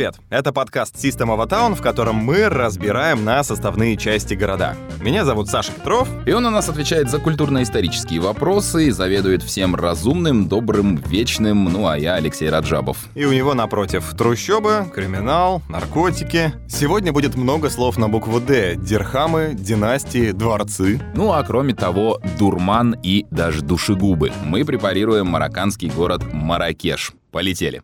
привет! 0.00 0.14
Это 0.30 0.50
подкаст 0.50 0.94
System 0.94 1.26
of 1.26 1.42
a 1.42 1.46
Town, 1.46 1.74
в 1.74 1.82
котором 1.82 2.16
мы 2.16 2.48
разбираем 2.48 3.22
на 3.22 3.44
составные 3.44 3.98
части 3.98 4.32
города. 4.32 4.74
Меня 5.02 5.26
зовут 5.26 5.48
Саша 5.48 5.72
Петров. 5.72 6.08
И 6.24 6.32
он 6.32 6.46
у 6.46 6.50
нас 6.50 6.70
отвечает 6.70 7.10
за 7.10 7.18
культурно-исторические 7.18 8.18
вопросы 8.20 8.86
и 8.86 8.90
заведует 8.92 9.42
всем 9.42 9.74
разумным, 9.74 10.48
добрым, 10.48 10.96
вечным, 10.96 11.64
ну 11.64 11.86
а 11.86 11.98
я 11.98 12.14
Алексей 12.14 12.48
Раджабов. 12.48 12.96
И 13.14 13.26
у 13.26 13.32
него 13.34 13.52
напротив 13.52 14.14
трущобы, 14.16 14.86
криминал, 14.90 15.60
наркотики. 15.68 16.54
Сегодня 16.66 17.12
будет 17.12 17.36
много 17.36 17.68
слов 17.68 17.98
на 17.98 18.08
букву 18.08 18.40
«Д». 18.40 18.76
Дирхамы, 18.76 19.50
династии, 19.52 20.30
дворцы. 20.30 20.98
Ну 21.14 21.30
а 21.32 21.42
кроме 21.42 21.74
того, 21.74 22.22
дурман 22.38 22.96
и 23.02 23.26
даже 23.30 23.60
душегубы. 23.60 24.32
Мы 24.46 24.64
препарируем 24.64 25.26
марокканский 25.26 25.90
город 25.90 26.22
Маракеш. 26.32 27.12
Полетели. 27.30 27.82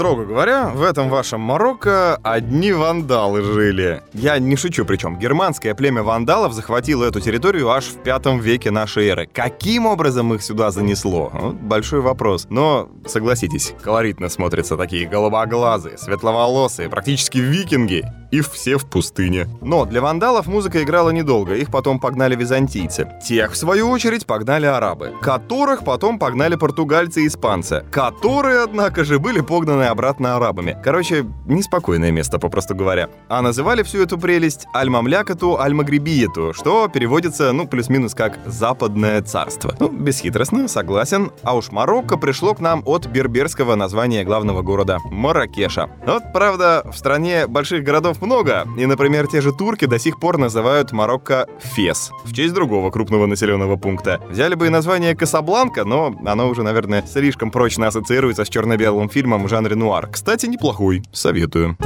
Строго 0.00 0.24
говоря, 0.24 0.68
в 0.68 0.82
этом 0.82 1.10
вашем 1.10 1.42
Марокко 1.42 2.18
одни 2.22 2.72
вандалы 2.72 3.42
жили. 3.42 4.02
Я 4.14 4.38
не 4.38 4.56
шучу 4.56 4.86
причем. 4.86 5.18
Германское 5.18 5.74
племя 5.74 6.02
вандалов 6.02 6.54
захватило 6.54 7.04
эту 7.04 7.20
территорию 7.20 7.68
аж 7.68 7.84
в 7.84 8.02
пятом 8.02 8.40
веке 8.40 8.70
нашей 8.70 9.08
эры. 9.08 9.28
Каким 9.30 9.84
образом 9.84 10.32
их 10.32 10.42
сюда 10.42 10.70
занесло? 10.70 11.28
Вот 11.34 11.56
большой 11.56 12.00
вопрос. 12.00 12.46
Но, 12.48 12.88
согласитесь, 13.04 13.74
колоритно 13.82 14.30
смотрятся 14.30 14.78
такие 14.78 15.06
голубоглазые, 15.06 15.98
светловолосые, 15.98 16.88
практически 16.88 17.36
викинги 17.36 18.02
и 18.30 18.40
все 18.40 18.78
в 18.78 18.88
пустыне. 18.88 19.48
Но 19.60 19.84
для 19.84 20.00
вандалов 20.00 20.46
музыка 20.46 20.82
играла 20.82 21.10
недолго, 21.10 21.54
их 21.54 21.70
потом 21.70 21.98
погнали 21.98 22.36
византийцы. 22.36 23.08
Тех, 23.26 23.52
в 23.52 23.56
свою 23.56 23.90
очередь, 23.90 24.26
погнали 24.26 24.66
арабы, 24.66 25.12
которых 25.20 25.84
потом 25.84 26.18
погнали 26.18 26.54
португальцы 26.54 27.24
и 27.24 27.26
испанцы, 27.26 27.84
которые, 27.90 28.62
однако 28.62 29.04
же, 29.04 29.18
были 29.18 29.40
погнаны 29.40 29.89
обратно 29.90 30.36
арабами. 30.36 30.76
Короче, 30.82 31.26
неспокойное 31.46 32.10
место, 32.10 32.38
попросту 32.38 32.74
говоря. 32.74 33.08
А 33.28 33.42
называли 33.42 33.82
всю 33.82 34.02
эту 34.02 34.18
прелесть 34.18 34.66
Аль-Мамлякату 34.74 35.58
Аль-Магрибиету, 35.58 36.52
что 36.54 36.88
переводится, 36.88 37.52
ну, 37.52 37.66
плюс-минус 37.66 38.14
как 38.14 38.38
«западное 38.46 39.22
царство». 39.22 39.74
Ну, 39.78 39.88
бесхитростно, 39.88 40.68
согласен. 40.68 41.30
А 41.42 41.56
уж 41.56 41.70
Марокко 41.70 42.16
пришло 42.16 42.54
к 42.54 42.60
нам 42.60 42.82
от 42.86 43.06
берберского 43.06 43.74
названия 43.74 44.24
главного 44.24 44.62
города— 44.62 44.98
Маракеша. 45.10 45.90
Вот, 46.06 46.22
правда, 46.32 46.82
в 46.84 46.96
стране 46.96 47.46
больших 47.46 47.84
городов 47.84 48.22
много, 48.22 48.66
и, 48.78 48.86
например, 48.86 49.26
те 49.26 49.40
же 49.40 49.52
турки 49.52 49.86
до 49.86 49.98
сих 49.98 50.18
пор 50.18 50.38
называют 50.38 50.92
Марокко 50.92 51.46
Фес, 51.60 52.10
в 52.24 52.32
честь 52.32 52.54
другого 52.54 52.90
крупного 52.90 53.26
населенного 53.26 53.76
пункта. 53.76 54.20
Взяли 54.30 54.54
бы 54.54 54.66
и 54.66 54.70
название 54.70 55.14
Касабланка, 55.14 55.84
но 55.84 56.14
оно 56.24 56.48
уже, 56.48 56.62
наверное, 56.62 57.04
слишком 57.06 57.50
прочно 57.50 57.86
ассоциируется 57.88 58.44
с 58.44 58.48
черно-белым 58.48 59.08
фильмом 59.08 59.44
в 59.44 59.48
жанре 59.48 59.76
нуар. 59.80 60.06
Кстати, 60.06 60.46
неплохой, 60.46 61.02
советую. 61.10 61.76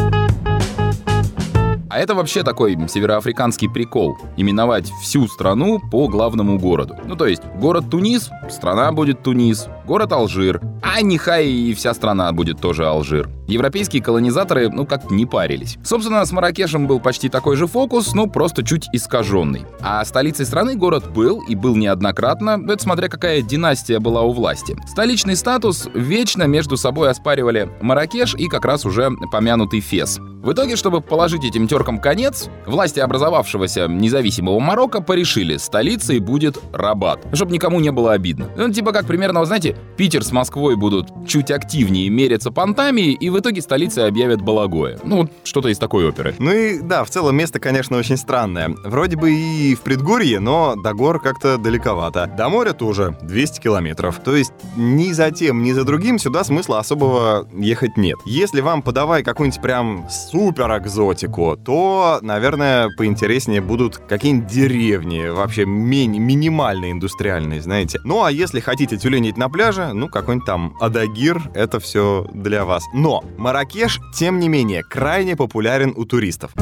А 1.95 1.99
это 1.99 2.17
вообще 2.17 2.43
такой 2.43 2.77
североафриканский 2.89 3.71
прикол. 3.71 4.19
Именовать 4.37 4.91
всю 5.01 5.29
страну 5.29 5.79
по 5.79 6.09
главному 6.09 6.59
городу. 6.59 6.97
Ну 7.07 7.15
то 7.15 7.25
есть, 7.25 7.43
город 7.61 7.85
Тунис, 7.89 8.31
страна 8.51 8.91
будет 8.91 9.23
Тунис. 9.23 9.69
Город 9.87 10.13
Алжир. 10.13 10.63
А 10.83 11.03
нехай 11.03 11.47
и 11.47 11.75
вся 11.75 11.93
страна 11.93 12.33
будет 12.33 12.59
тоже 12.61 12.87
Алжир. 12.87 13.29
Европейские 13.47 14.03
колонизаторы, 14.03 14.71
ну, 14.71 14.87
как 14.87 15.11
не 15.11 15.27
парились. 15.27 15.77
Собственно, 15.85 16.25
с 16.25 16.33
Маракешем 16.33 16.87
был 16.87 17.01
почти 17.01 17.29
такой 17.29 17.57
же 17.57 17.67
фокус, 17.67 18.15
но 18.15 18.27
просто 18.27 18.63
чуть 18.63 18.89
искаженный. 18.93 19.67
А 19.81 20.03
столицей 20.05 20.47
страны 20.47 20.77
город 20.77 21.13
был, 21.13 21.43
и 21.47 21.55
был 21.55 21.77
неоднократно, 21.77 22.59
это 22.67 22.83
смотря 22.83 23.09
какая 23.09 23.43
династия 23.43 23.99
была 23.99 24.23
у 24.23 24.33
власти. 24.33 24.77
Столичный 24.89 25.37
статус 25.37 25.89
вечно 25.95 26.45
между 26.45 26.79
собой 26.79 27.11
оспаривали 27.11 27.69
Маракеш 27.83 28.35
и 28.35 28.49
как 28.49 28.65
раз 28.65 28.87
уже 28.87 29.11
помянутый 29.31 29.81
Фес. 29.81 30.19
В 30.45 30.53
итоге, 30.53 30.77
чтобы 30.77 31.01
положить 31.01 31.43
этим 31.43 31.67
теркам 31.67 31.99
конец, 31.99 32.49
власти 32.67 33.01
образовавшегося 33.01 33.89
независимого 33.89 34.61
Марокко 34.61 35.01
порешили, 35.01 35.57
столицей 35.57 36.19
будет 36.19 36.59
Рабат, 36.73 37.27
чтобы 37.33 37.53
никому 37.53 37.81
не 37.81 37.91
было 37.91 38.13
обидно. 38.13 38.51
Ну, 38.55 38.71
типа 38.71 38.93
как 38.93 39.07
примерно, 39.07 39.41
вы 39.41 39.47
знаете, 39.47 39.74
Питер 39.97 40.25
с 40.25 40.33
Москвой 40.33 40.77
будут 40.77 41.09
чуть 41.27 41.51
активнее 41.51 42.09
мериться 42.11 42.51
понтами, 42.51 43.13
и 43.13 43.31
в 43.31 43.39
итоге 43.39 43.63
столицей 43.63 44.07
объявят 44.09 44.43
Балагое. 44.43 44.99
Ну, 45.05 45.19
вот 45.19 45.31
что-то 45.45 45.69
из 45.69 45.79
такой 45.79 46.09
оперы. 46.09 46.35
Ну 46.39 46.53
и 46.53 46.81
да, 46.81 47.05
в 47.05 47.11
целом 47.11 47.37
место, 47.37 47.61
конечно, 47.61 47.97
очень 47.97 48.17
странное. 48.17 48.75
Вроде 48.85 49.17
бы 49.17 49.33
и 49.33 49.75
в 49.75 49.83
предгорье, 49.83 50.41
но 50.41 50.75
до 50.77 50.95
гор 50.95 51.21
как-то 51.21 51.59
далековато. 51.59 52.27
До 52.37 52.49
моря 52.49 52.73
тоже 52.73 53.17
200 53.23 53.61
километров. 53.61 54.19
То 54.25 54.35
есть 54.35 54.53
ни 54.77 55.13
за 55.13 55.31
тем, 55.31 55.63
ни 55.63 55.73
за 55.73 55.85
другим 55.85 56.19
сюда 56.19 56.43
смысла 56.45 56.81
особого 56.81 57.47
ехать 57.57 57.97
нет. 57.97 58.19
Если 58.27 58.61
вам 58.61 58.83
подавай 58.83 59.23
какую-нибудь 59.23 59.63
прям 59.63 60.07
супер 60.11 60.77
экзотику, 60.79 61.57
то, 61.65 62.19
наверное, 62.23 62.89
поинтереснее 62.97 63.61
будут 63.61 63.99
какие-нибудь 63.99 64.49
деревни, 64.49 65.29
вообще 65.29 65.65
ми- 65.67 66.09
минимально 66.09 66.91
индустриальные, 66.91 67.63
знаете. 67.63 68.01
Ну 68.05 68.25
а 68.25 68.33
если 68.33 68.61
хотите 68.61 68.97
тюленить 68.97 69.37
на 69.37 69.49
пляже, 69.65 69.95
ну 69.95 70.09
какой-нибудь 70.09 70.47
там 70.47 70.77
Адагир, 70.79 71.51
это 71.55 71.81
все 71.81 72.27
для 72.35 72.67
вас. 72.67 72.85
Но 72.93 73.25
Маракеш, 73.39 73.99
тем 74.15 74.39
не 74.39 74.49
менее, 74.49 74.83
крайне 74.83 75.37
популярен 75.37 75.95
у 75.97 76.05
туристов. 76.05 76.53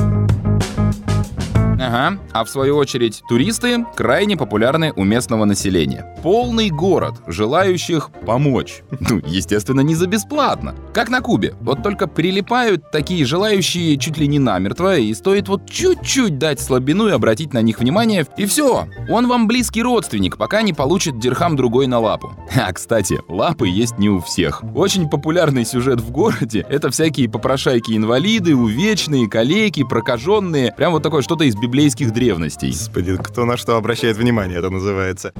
Ага. 1.83 2.19
А 2.33 2.45
в 2.45 2.49
свою 2.49 2.77
очередь, 2.77 3.23
туристы 3.29 3.85
крайне 3.97 4.37
популярны 4.37 4.93
у 4.95 5.05
местного 5.05 5.45
населения. 5.45 6.17
Полный 6.23 6.71
город 6.71 7.15
желающих 7.27 8.11
помочь. 8.25 8.83
Ну, 9.13 9.21
естественно, 9.27 9.81
не 9.81 9.95
за 9.95 10.07
бесплатно. 10.07 10.75
Как 10.95 11.11
на 11.11 11.21
Кубе. 11.21 11.55
Вот 11.61 11.83
только 11.83 12.07
прилипают 12.07 12.91
такие 12.93 13.27
желающие 13.27 13.99
чуть 13.99 14.17
ли 14.17 14.27
не 14.27 14.39
намертво, 14.39 14.97
и 14.97 15.13
стоит 15.13 15.49
вот 15.49 15.69
чуть-чуть 15.69 16.39
дать 16.39 16.61
слабину 16.61 17.09
и 17.09 17.11
обратить 17.11 17.53
на 17.53 17.61
них 17.63 17.81
внимание, 17.81 18.25
и 18.37 18.47
все. 18.47 18.87
Он 19.11 19.27
вам 19.27 19.49
близкий 19.49 19.83
родственник, 19.83 20.39
пока 20.39 20.63
не 20.63 20.73
получит 20.73 21.19
дирхам 21.19 21.57
другой 21.57 21.89
на 21.89 21.99
лапу. 21.99 22.33
А, 22.57 22.73
кстати, 22.73 23.21
лапы 23.29 23.69
есть 23.69 23.99
не 23.99 24.09
у 24.09 24.21
всех. 24.21 24.63
Очень 24.75 25.11
популярный 25.11 25.65
сюжет 25.65 26.01
в 26.01 26.11
городе— 26.11 26.65
это 26.71 26.91
всякие 26.91 27.29
попрошайки-инвалиды, 27.29 28.55
увечные, 28.55 29.29
калеки, 29.29 29.83
прокаженные. 29.83 30.73
Прям 30.77 30.93
вот 30.93 31.03
такое 31.03 31.23
что-то 31.23 31.45
из 31.45 31.57
библейских 31.73 32.13
древностей. 32.13 32.69
Господи, 32.69 33.17
кто 33.17 33.47
на 33.47 33.57
что 33.57 33.77
обращает 33.79 34.19
внимание, 34.19 34.59
это 34.59 34.69
называется. 34.69 35.33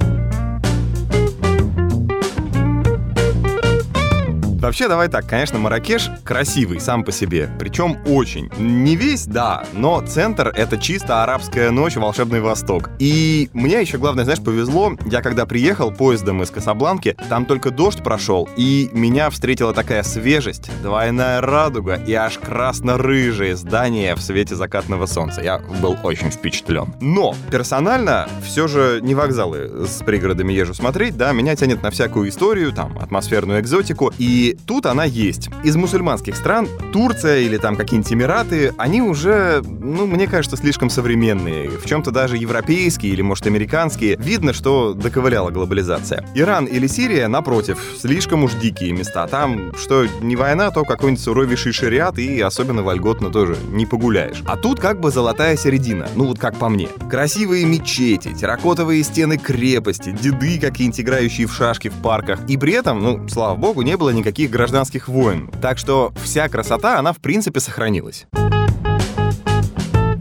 Вообще, 4.63 4.87
давай 4.87 5.09
так, 5.09 5.27
конечно, 5.27 5.59
Маракеш 5.59 6.09
красивый 6.23 6.79
сам 6.79 7.03
по 7.03 7.11
себе, 7.11 7.49
причем 7.59 7.97
очень. 8.05 8.49
Не 8.57 8.95
весь, 8.95 9.25
да, 9.25 9.65
но 9.73 9.99
центр— 9.99 10.53
это 10.55 10.77
чисто 10.77 11.21
арабская 11.21 11.69
ночь, 11.69 11.97
волшебный 11.97 12.39
Восток. 12.39 12.89
И 12.97 13.49
мне 13.51 13.81
еще, 13.81 13.97
главное, 13.97 14.23
знаешь, 14.23 14.41
повезло, 14.41 14.93
я 15.05 15.21
когда 15.21 15.45
приехал 15.45 15.91
поездом 15.91 16.41
из 16.43 16.49
Касабланки, 16.49 17.17
там 17.27 17.45
только 17.45 17.71
дождь 17.71 18.01
прошел, 18.01 18.47
и 18.55 18.89
меня 18.93 19.29
встретила 19.31 19.73
такая 19.73 20.01
свежесть, 20.01 20.71
двойная 20.81 21.41
радуга 21.41 21.95
и 21.95 22.13
аж 22.13 22.37
красно-рыжие 22.37 23.57
здания 23.57 24.15
в 24.15 24.21
свете 24.21 24.55
закатного 24.55 25.07
солнца. 25.07 25.41
Я 25.41 25.59
был 25.81 25.97
очень 26.03 26.31
впечатлен. 26.31 26.93
Но 27.01 27.35
персонально 27.51 28.29
все 28.41 28.69
же 28.69 28.99
не 29.01 29.13
вокзалы 29.13 29.85
с 29.85 30.01
пригородами 30.05 30.53
езжу 30.53 30.73
смотреть, 30.73 31.17
да, 31.17 31.33
меня 31.33 31.53
тянет 31.57 31.83
на 31.83 31.91
всякую 31.91 32.29
историю, 32.29 32.71
там, 32.71 32.97
атмосферную 32.97 33.59
экзотику, 33.59 34.13
и 34.17 34.52
тут 34.65 34.85
она 34.85 35.03
есть. 35.03 35.49
Из 35.63 35.75
мусульманских 35.75 36.35
стран 36.35 36.67
Турция 36.91 37.39
или 37.39 37.57
там 37.57 37.75
какие-нибудь 37.75 38.13
Эмираты, 38.13 38.73
они 38.77 39.01
уже, 39.01 39.61
ну, 39.65 40.05
мне 40.05 40.27
кажется, 40.27 40.57
слишком 40.57 40.89
современные. 40.89 41.69
В 41.69 41.85
чем-то 41.85 42.11
даже 42.11 42.37
европейские 42.37 43.13
или, 43.13 43.21
может, 43.21 43.47
американские. 43.47 44.15
Видно, 44.17 44.53
что 44.53 44.93
доковыляла 44.93 45.49
глобализация. 45.49 46.25
Иран 46.35 46.65
или 46.65 46.87
Сирия, 46.87 47.27
напротив, 47.27 47.79
слишком 47.99 48.43
уж 48.43 48.53
дикие 48.53 48.91
места. 48.91 49.27
Там, 49.27 49.75
что 49.75 50.05
не 50.21 50.35
война, 50.35 50.71
то 50.71 50.83
какой-нибудь 50.83 51.23
суровейший 51.23 51.71
шариат 51.71 52.17
и 52.17 52.39
особенно 52.41 52.83
вольготно 52.83 53.29
тоже 53.29 53.57
не 53.71 53.85
погуляешь. 53.85 54.43
А 54.45 54.57
тут 54.57 54.79
как 54.79 54.99
бы 54.99 55.11
золотая 55.11 55.57
середина, 55.57 56.07
ну 56.15 56.25
вот 56.25 56.39
как 56.39 56.57
по 56.57 56.69
мне. 56.69 56.87
Красивые 57.09 57.65
мечети, 57.65 58.33
терракотовые 58.33 59.03
стены 59.03 59.37
крепости, 59.37 60.11
деды 60.11 60.59
какие-нибудь 60.59 60.99
играющие 60.99 61.47
в 61.47 61.53
шашки 61.53 61.89
в 61.89 61.93
парках. 62.01 62.39
И 62.47 62.57
при 62.57 62.73
этом, 62.73 63.01
ну, 63.01 63.27
слава 63.29 63.55
богу, 63.55 63.81
не 63.81 63.97
было 63.97 64.09
никаких 64.09 64.42
гражданских 64.47 65.07
войн. 65.07 65.49
Так 65.61 65.77
что 65.77 66.13
вся 66.23 66.47
красота, 66.49 66.99
она 66.99 67.13
в 67.13 67.17
принципе 67.17 67.59
сохранилась. 67.59 68.25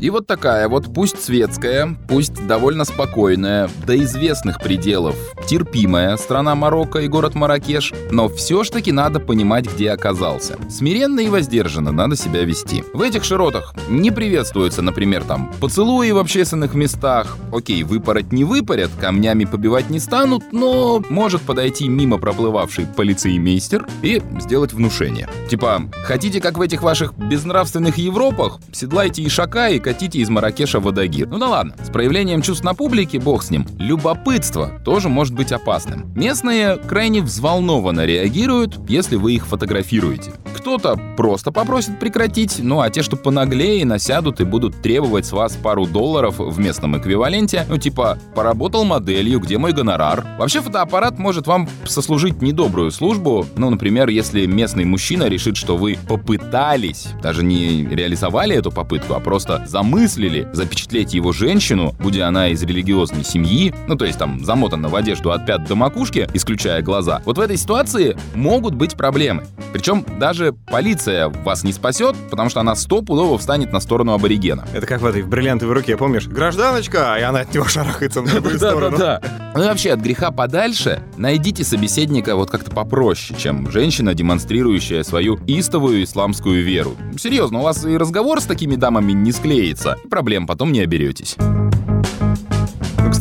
И 0.03 0.11
вот 0.11 0.27
такая 0.27 0.69
вот, 0.69 0.93
пусть 0.93 1.23
светская, 1.23 1.97
пусть 2.09 2.45
довольно 2.49 2.85
спокойная, 2.85 3.71
до 3.87 3.97
известных 4.03 4.59
пределов, 4.59 5.15
терпимая 5.47 6.17
страна 6.17 6.57
Марокко 6.57 6.99
и 6.99 7.07
город 7.07 7.37
Маракеш, 7.37 7.95
но 8.11 8.29
все 8.29 8.65
ж 8.65 8.71
таки 8.71 8.91
надо 8.91 9.21
понимать, 9.21 9.73
где 9.73 9.93
оказался. 9.93 10.59
Смиренно 10.69 11.21
и 11.21 11.29
воздержанно 11.29 11.93
надо 11.93 12.17
себя 12.17 12.43
вести. 12.43 12.83
В 12.93 13.01
этих 13.01 13.23
широтах 13.23 13.77
не 13.89 14.11
приветствуется, 14.11 14.83
например, 14.83 15.23
там, 15.23 15.53
поцелуи 15.61 16.11
в 16.11 16.19
общественных 16.19 16.75
местах. 16.75 17.37
Окей, 17.53 17.85
выпороть 17.85 18.33
не 18.33 18.43
выпарят, 18.43 18.91
камнями 19.01 19.45
побивать 19.45 19.89
не 19.89 20.01
станут, 20.01 20.43
но 20.51 21.01
может 21.11 21.43
подойти 21.43 21.89
мимо 21.89 22.19
проплывавший 22.19 22.87
полицеймейстер 22.87 23.87
и 24.03 24.21
сделать 24.41 24.73
внушение. 24.73 25.29
Типа, 25.49 25.83
хотите, 26.05 26.41
как 26.41 26.59
в 26.59 26.61
этих 26.61 26.83
ваших 26.83 27.15
безнравственных 27.15 27.99
Европах? 27.99 28.59
Седлайте 28.73 29.25
ишака 29.25 29.69
и 29.69 29.79
катите 29.93 30.21
из 30.21 30.31
Маракеша 30.31 30.81
в 30.81 30.89
Адагир. 30.89 31.29
Ну 31.29 31.37
да 31.37 31.51
ладно, 31.51 31.75
с 31.83 31.91
проявлением 31.91 32.41
чувств 32.41 32.65
на 32.65 32.73
публике, 32.73 33.19
бог 33.19 33.43
с 33.43 33.51
ним. 33.51 33.67
Любопытство 33.79 34.81
тоже 34.87 35.11
может 35.11 35.35
быть 35.35 35.53
опасным. 35.53 36.11
Местные 36.15 36.79
крайне 36.79 37.21
взволнованно 37.21 38.07
реагируют, 38.07 38.81
если 38.89 39.17
вы 39.17 39.35
их 39.35 39.47
фотографируете. 39.47 40.33
Кто-то 40.57 40.99
просто 41.17 41.53
попросит 41.53 41.99
прекратить, 41.99 42.59
ну 42.63 42.81
а 42.81 42.89
те, 42.89 43.03
что 43.03 43.17
понаглее, 43.17 43.85
насядут 43.85 44.41
и 44.41 44.45
будут 44.45 44.81
требовать 44.81 45.27
с 45.27 45.33
вас 45.33 45.57
пару 45.57 45.87
долларов 45.87 46.39
в 46.39 46.59
местном 46.59 46.97
эквиваленте, 46.97 47.67
ну 47.69 47.77
типа 47.77 48.19
«поработал 48.35 48.85
моделью, 48.85 49.41
где 49.41 49.59
мой 49.59 49.73
гонорар?». 49.73 50.25
Вообще 50.39 50.63
фотоаппарат 50.63 51.19
может 51.19 51.47
вам 51.47 51.69
сослужить 51.85 52.41
недобрую 52.41 52.93
службу, 52.93 53.45
ну, 53.57 53.69
например, 53.69 54.09
если 54.09 54.47
местный 54.47 54.87
мужчина 54.87 55.25
решит, 55.25 55.59
что 55.59 55.77
вы 55.77 55.99
попытались, 56.09 57.09
даже 57.23 57.45
не 57.45 57.85
реализовали 57.85 58.57
эту 58.57 58.71
попытку, 58.71 59.15
а 59.15 59.21
просто 59.21 59.67
замыслили 59.83 60.49
запечатлеть 60.53 61.13
его 61.13 61.33
женщину, 61.33 61.93
будь 61.99 62.17
она 62.17 62.49
из 62.51 62.63
религиозной 62.63 63.25
семьи, 63.25 63.75
ну 63.89 63.97
то 63.97 64.05
есть 64.05 64.17
там 64.17 64.45
замотана 64.45 64.89
в 64.89 64.95
одежду 64.95 65.33
от 65.33 65.45
пят 65.45 65.67
до 65.67 65.75
макушки, 65.75 66.29
исключая 66.35 66.83
глаза, 66.83 67.21
вот 67.25 67.37
в 67.37 67.41
этой 67.41 67.57
ситуации 67.57 68.17
могут 68.37 68.77
быть 68.77 68.97
проблемы. 68.97 69.45
Причем 69.73 70.07
даже 70.21 70.53
полиция 70.53 71.31
вас 71.31 71.65
не 71.65 71.73
спасет, 71.73 72.15
потому 72.31 72.49
что 72.49 72.61
она 72.61 72.77
стопудово 72.77 73.39
встанет 73.39 73.73
на 73.73 73.81
сторону 73.81 74.13
аборигена. 74.13 74.69
Это 74.73 74.87
как 74.87 75.01
в 75.01 75.07
этой 75.07 75.23
в 75.23 75.29
бриллиантовой 75.29 75.75
руке, 75.75 75.97
помнишь? 75.97 76.29
Гражданочка, 76.29 77.17
и 77.19 77.23
она 77.23 77.41
от 77.41 77.53
него 77.53 77.65
шарахается 77.67 78.23
на 78.23 78.31
другую 78.31 78.59
сторону. 78.59 78.97
Да-да-да. 78.97 79.53
Ну 79.55 79.65
и 79.65 79.67
вообще, 79.67 79.93
от 79.93 80.01
греха 80.01 80.31
подальше 80.31 81.03
найдите 81.17 81.65
собеседника 81.65 82.37
вот 82.37 82.51
как-то 82.51 82.71
попроще, 82.71 83.39
чем 83.39 83.71
женщина, 83.71 84.15
демонстрирующая 84.15 85.03
свою 85.03 85.39
истовую 85.47 86.05
исламскую 86.05 86.65
веру. 86.65 86.93
Серьезно, 87.19 87.59
у 87.59 87.63
вас 87.63 87.85
и 87.85 87.97
разговор 87.97 88.41
с 88.41 88.45
такими 88.45 88.77
дамами 88.77 89.13
не 89.13 89.33
склеится. 89.33 89.72
Проблем 90.11 90.47
потом 90.47 90.73
не 90.73 90.81
оберетесь. 90.81 91.37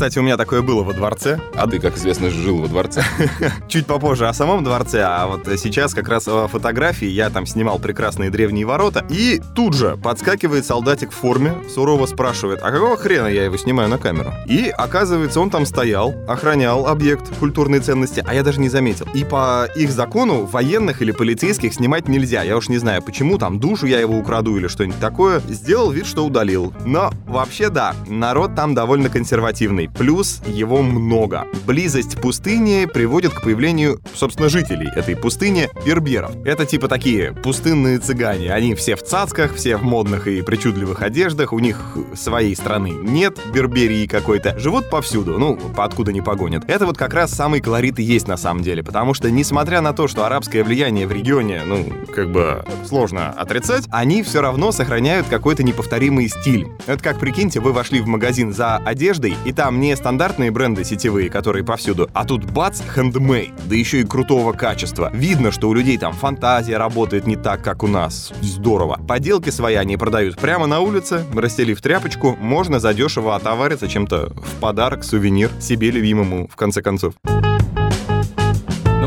Кстати, 0.01 0.17
у 0.17 0.23
меня 0.23 0.35
такое 0.35 0.63
было 0.63 0.81
во 0.81 0.93
дворце. 0.93 1.39
А 1.53 1.67
ты, 1.67 1.77
как 1.77 1.95
известно, 1.95 2.31
жил 2.31 2.57
во 2.57 2.67
дворце. 2.67 3.03
Чуть 3.67 3.85
попозже 3.85 4.27
о 4.27 4.33
самом 4.33 4.63
дворце, 4.63 5.03
а 5.03 5.27
вот 5.27 5.47
сейчас 5.59 5.93
как 5.93 6.09
раз 6.09 6.27
о 6.27 6.47
фотографии 6.47 7.05
я 7.05 7.29
там 7.29 7.45
снимал 7.45 7.77
прекрасные 7.77 8.31
древние 8.31 8.65
ворота, 8.65 9.05
и 9.11 9.39
тут 9.53 9.75
же 9.75 9.97
подскакивает 9.97 10.65
солдатик 10.65 11.11
в 11.11 11.13
форме, 11.13 11.53
сурово 11.69 12.07
спрашивает, 12.07 12.61
а 12.63 12.71
какого 12.71 12.97
хрена 12.97 13.27
я 13.27 13.45
его 13.45 13.57
снимаю 13.57 13.89
на 13.89 13.99
камеру? 13.99 14.33
И 14.47 14.73
оказывается, 14.75 15.39
он 15.39 15.51
там 15.51 15.67
стоял, 15.67 16.15
охранял 16.27 16.87
объект 16.87 17.31
культурной 17.37 17.79
ценности, 17.79 18.23
а 18.25 18.33
я 18.33 18.41
даже 18.41 18.59
не 18.59 18.69
заметил. 18.69 19.07
И 19.13 19.23
по 19.23 19.67
их 19.75 19.91
закону 19.91 20.47
военных 20.47 21.03
или 21.03 21.11
полицейских 21.11 21.75
снимать 21.75 22.07
нельзя. 22.07 22.41
Я 22.41 22.57
уж 22.57 22.69
не 22.69 22.79
знаю, 22.79 23.03
почему 23.03 23.37
там 23.37 23.59
душу 23.59 23.85
я 23.85 23.99
его 23.99 24.17
украду 24.17 24.57
или 24.57 24.65
что-нибудь 24.65 24.99
такое. 24.99 25.41
Сделал 25.47 25.91
вид, 25.91 26.07
что 26.07 26.25
удалил. 26.25 26.73
Но 26.87 27.11
вообще 27.27 27.69
да, 27.69 27.93
народ 28.07 28.55
там 28.55 28.73
довольно 28.73 29.07
консервативный 29.07 29.90
плюс 29.97 30.41
его 30.47 30.81
много. 30.81 31.45
Близость 31.65 32.19
пустыни 32.19 32.85
приводит 32.85 33.33
к 33.33 33.41
появлению, 33.41 33.99
собственно, 34.13 34.49
жителей 34.49 34.89
этой 34.95 35.15
пустыни 35.15 35.69
берберов. 35.85 36.31
Это 36.45 36.65
типа 36.65 36.87
такие 36.87 37.33
пустынные 37.33 37.99
цыгане. 37.99 38.53
Они 38.53 38.75
все 38.75 38.95
в 38.95 39.03
цацках, 39.03 39.55
все 39.55 39.77
в 39.77 39.83
модных 39.83 40.27
и 40.27 40.41
причудливых 40.41 41.01
одеждах, 41.01 41.53
у 41.53 41.59
них 41.59 41.97
своей 42.15 42.55
страны 42.55 42.91
нет, 42.91 43.39
берберии 43.53 44.07
какой-то. 44.07 44.57
Живут 44.57 44.89
повсюду, 44.89 45.37
ну, 45.37 45.59
откуда 45.77 46.11
не 46.13 46.21
погонят. 46.21 46.63
Это 46.67 46.85
вот 46.85 46.97
как 46.97 47.13
раз 47.13 47.31
самый 47.31 47.59
колорит 47.59 47.99
и 47.99 48.03
есть 48.03 48.27
на 48.27 48.37
самом 48.37 48.63
деле, 48.63 48.83
потому 48.83 49.13
что, 49.13 49.29
несмотря 49.29 49.81
на 49.81 49.93
то, 49.93 50.07
что 50.07 50.25
арабское 50.25 50.63
влияние 50.63 51.07
в 51.07 51.11
регионе, 51.11 51.63
ну, 51.65 51.85
как 52.13 52.31
бы 52.31 52.63
сложно 52.87 53.29
отрицать, 53.29 53.85
они 53.91 54.23
все 54.23 54.41
равно 54.41 54.71
сохраняют 54.71 55.27
какой-то 55.27 55.63
неповторимый 55.63 56.29
стиль. 56.29 56.67
Это 56.87 57.03
как, 57.03 57.19
прикиньте, 57.19 57.59
вы 57.59 57.73
вошли 57.73 57.99
в 57.99 58.07
магазин 58.07 58.53
за 58.53 58.77
одеждой, 58.77 59.35
и 59.45 59.51
там 59.51 59.80
не 59.81 59.95
стандартные 59.95 60.51
бренды 60.51 60.85
сетевые, 60.85 61.29
которые 61.29 61.65
повсюду, 61.65 62.09
а 62.13 62.23
тут 62.23 62.45
бац, 62.45 62.81
хендмейд, 62.93 63.51
да 63.65 63.75
еще 63.75 64.01
и 64.01 64.05
крутого 64.05 64.53
качества. 64.53 65.09
Видно, 65.13 65.51
что 65.51 65.69
у 65.69 65.73
людей 65.73 65.97
там 65.97 66.13
фантазия 66.13 66.77
работает 66.77 67.25
не 67.25 67.35
так, 67.35 67.63
как 67.63 67.83
у 67.83 67.87
нас. 67.87 68.31
Здорово. 68.41 69.01
Поделки 69.07 69.49
свои 69.49 69.75
они 69.75 69.97
продают 69.97 70.37
прямо 70.37 70.67
на 70.67 70.79
улице, 70.79 71.25
расстелив 71.35 71.81
тряпочку, 71.81 72.37
можно 72.39 72.79
задешево 72.79 73.35
отовариться 73.35 73.87
чем-то 73.87 74.33
в 74.35 74.59
подарок, 74.59 75.03
сувенир 75.03 75.49
себе 75.59 75.89
любимому, 75.89 76.47
в 76.47 76.55
конце 76.55 76.81
концов 76.81 77.15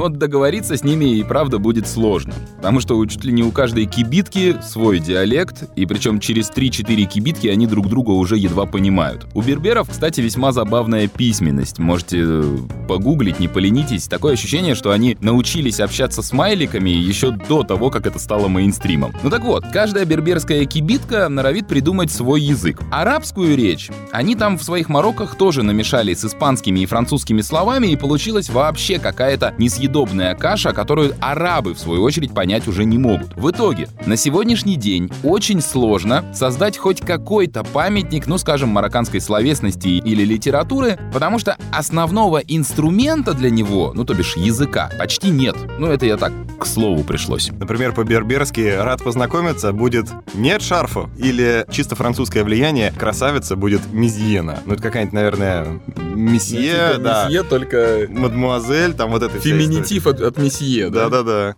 вот 0.00 0.18
договориться 0.18 0.76
с 0.76 0.84
ними 0.84 1.16
и 1.16 1.22
правда 1.22 1.58
будет 1.58 1.88
сложно. 1.88 2.34
Потому 2.58 2.80
что 2.80 3.04
чуть 3.06 3.24
ли 3.24 3.32
не 3.32 3.42
у 3.42 3.50
каждой 3.50 3.86
кибитки 3.86 4.56
свой 4.62 4.98
диалект, 4.98 5.64
и 5.76 5.86
причем 5.86 6.20
через 6.20 6.50
3-4 6.50 7.04
кибитки 7.06 7.48
они 7.48 7.66
друг 7.66 7.88
друга 7.88 8.10
уже 8.10 8.36
едва 8.36 8.66
понимают. 8.66 9.26
У 9.34 9.42
берберов, 9.42 9.88
кстати, 9.90 10.20
весьма 10.20 10.52
забавная 10.52 11.08
письменность. 11.08 11.78
Можете 11.78 12.18
э, 12.22 12.58
погуглить, 12.88 13.40
не 13.40 13.48
поленитесь. 13.48 14.08
Такое 14.08 14.34
ощущение, 14.34 14.74
что 14.74 14.90
они 14.90 15.16
научились 15.20 15.80
общаться 15.80 16.22
с 16.22 16.34
смайликами 16.34 16.90
еще 16.90 17.30
до 17.30 17.62
того, 17.62 17.90
как 17.90 18.08
это 18.08 18.18
стало 18.18 18.48
мейнстримом. 18.48 19.14
Ну 19.22 19.30
так 19.30 19.44
вот, 19.44 19.64
каждая 19.72 20.04
берберская 20.04 20.64
кибитка 20.64 21.28
норовит 21.28 21.68
придумать 21.68 22.10
свой 22.10 22.40
язык. 22.40 22.82
Арабскую 22.90 23.56
речь 23.56 23.90
они 24.10 24.34
там 24.34 24.58
в 24.58 24.64
своих 24.64 24.88
мороках 24.88 25.36
тоже 25.36 25.62
намешали 25.62 26.12
с 26.12 26.24
испанскими 26.24 26.80
и 26.80 26.86
французскими 26.86 27.40
словами, 27.40 27.88
и 27.88 27.96
получилась 27.96 28.48
вообще 28.48 28.98
какая-то 28.98 29.54
несъедобная 29.84 30.14
съедобная 30.14 30.34
каша, 30.34 30.72
которую 30.72 31.14
арабы, 31.20 31.74
в 31.74 31.78
свою 31.78 32.02
очередь, 32.02 32.32
понять 32.32 32.66
уже 32.68 32.84
не 32.84 32.96
могут. 32.96 33.36
В 33.36 33.50
итоге, 33.50 33.88
на 34.06 34.16
сегодняшний 34.16 34.76
день 34.76 35.10
очень 35.22 35.60
сложно 35.60 36.24
создать 36.32 36.78
хоть 36.78 37.00
какой-то 37.00 37.64
памятник, 37.64 38.26
ну, 38.26 38.38
скажем, 38.38 38.70
марокканской 38.70 39.20
словесности 39.20 39.88
или 39.88 40.24
литературы, 40.24 40.98
потому 41.12 41.38
что 41.38 41.56
основного 41.70 42.38
инструмента 42.38 43.34
для 43.34 43.50
него, 43.50 43.92
ну, 43.94 44.04
то 44.04 44.14
бишь 44.14 44.36
языка, 44.36 44.90
почти 44.98 45.28
нет. 45.28 45.56
Ну, 45.78 45.88
это 45.88 46.06
я 46.06 46.16
так 46.16 46.32
к 46.58 46.66
слову 46.66 47.04
пришлось. 47.04 47.50
Например, 47.50 47.92
по-берберски 47.92 48.76
«рад 48.78 49.02
познакомиться» 49.02 49.72
будет 49.72 50.06
«нет 50.34 50.62
шарфа» 50.62 51.10
или 51.18 51.66
чисто 51.70 51.94
французское 51.94 52.42
влияние 52.42 52.92
«красавица» 52.92 53.56
будет 53.56 53.80
«мизьена». 53.92 54.60
Ну, 54.64 54.74
это 54.74 54.82
какая-нибудь, 54.82 55.14
наверное, 55.14 55.80
месье, 56.14 56.74
ну, 56.88 56.92
типа 56.94 57.04
да. 57.04 57.24
Месье, 57.26 57.42
только... 57.42 58.06
Мадмуазель, 58.08 58.94
там 58.94 59.10
вот 59.10 59.22
это 59.22 59.38
Феминитив 59.74 60.06
от, 60.06 60.20
от 60.20 60.38
месье, 60.38 60.90
да? 60.90 61.08
Да-да-да. 61.08 61.54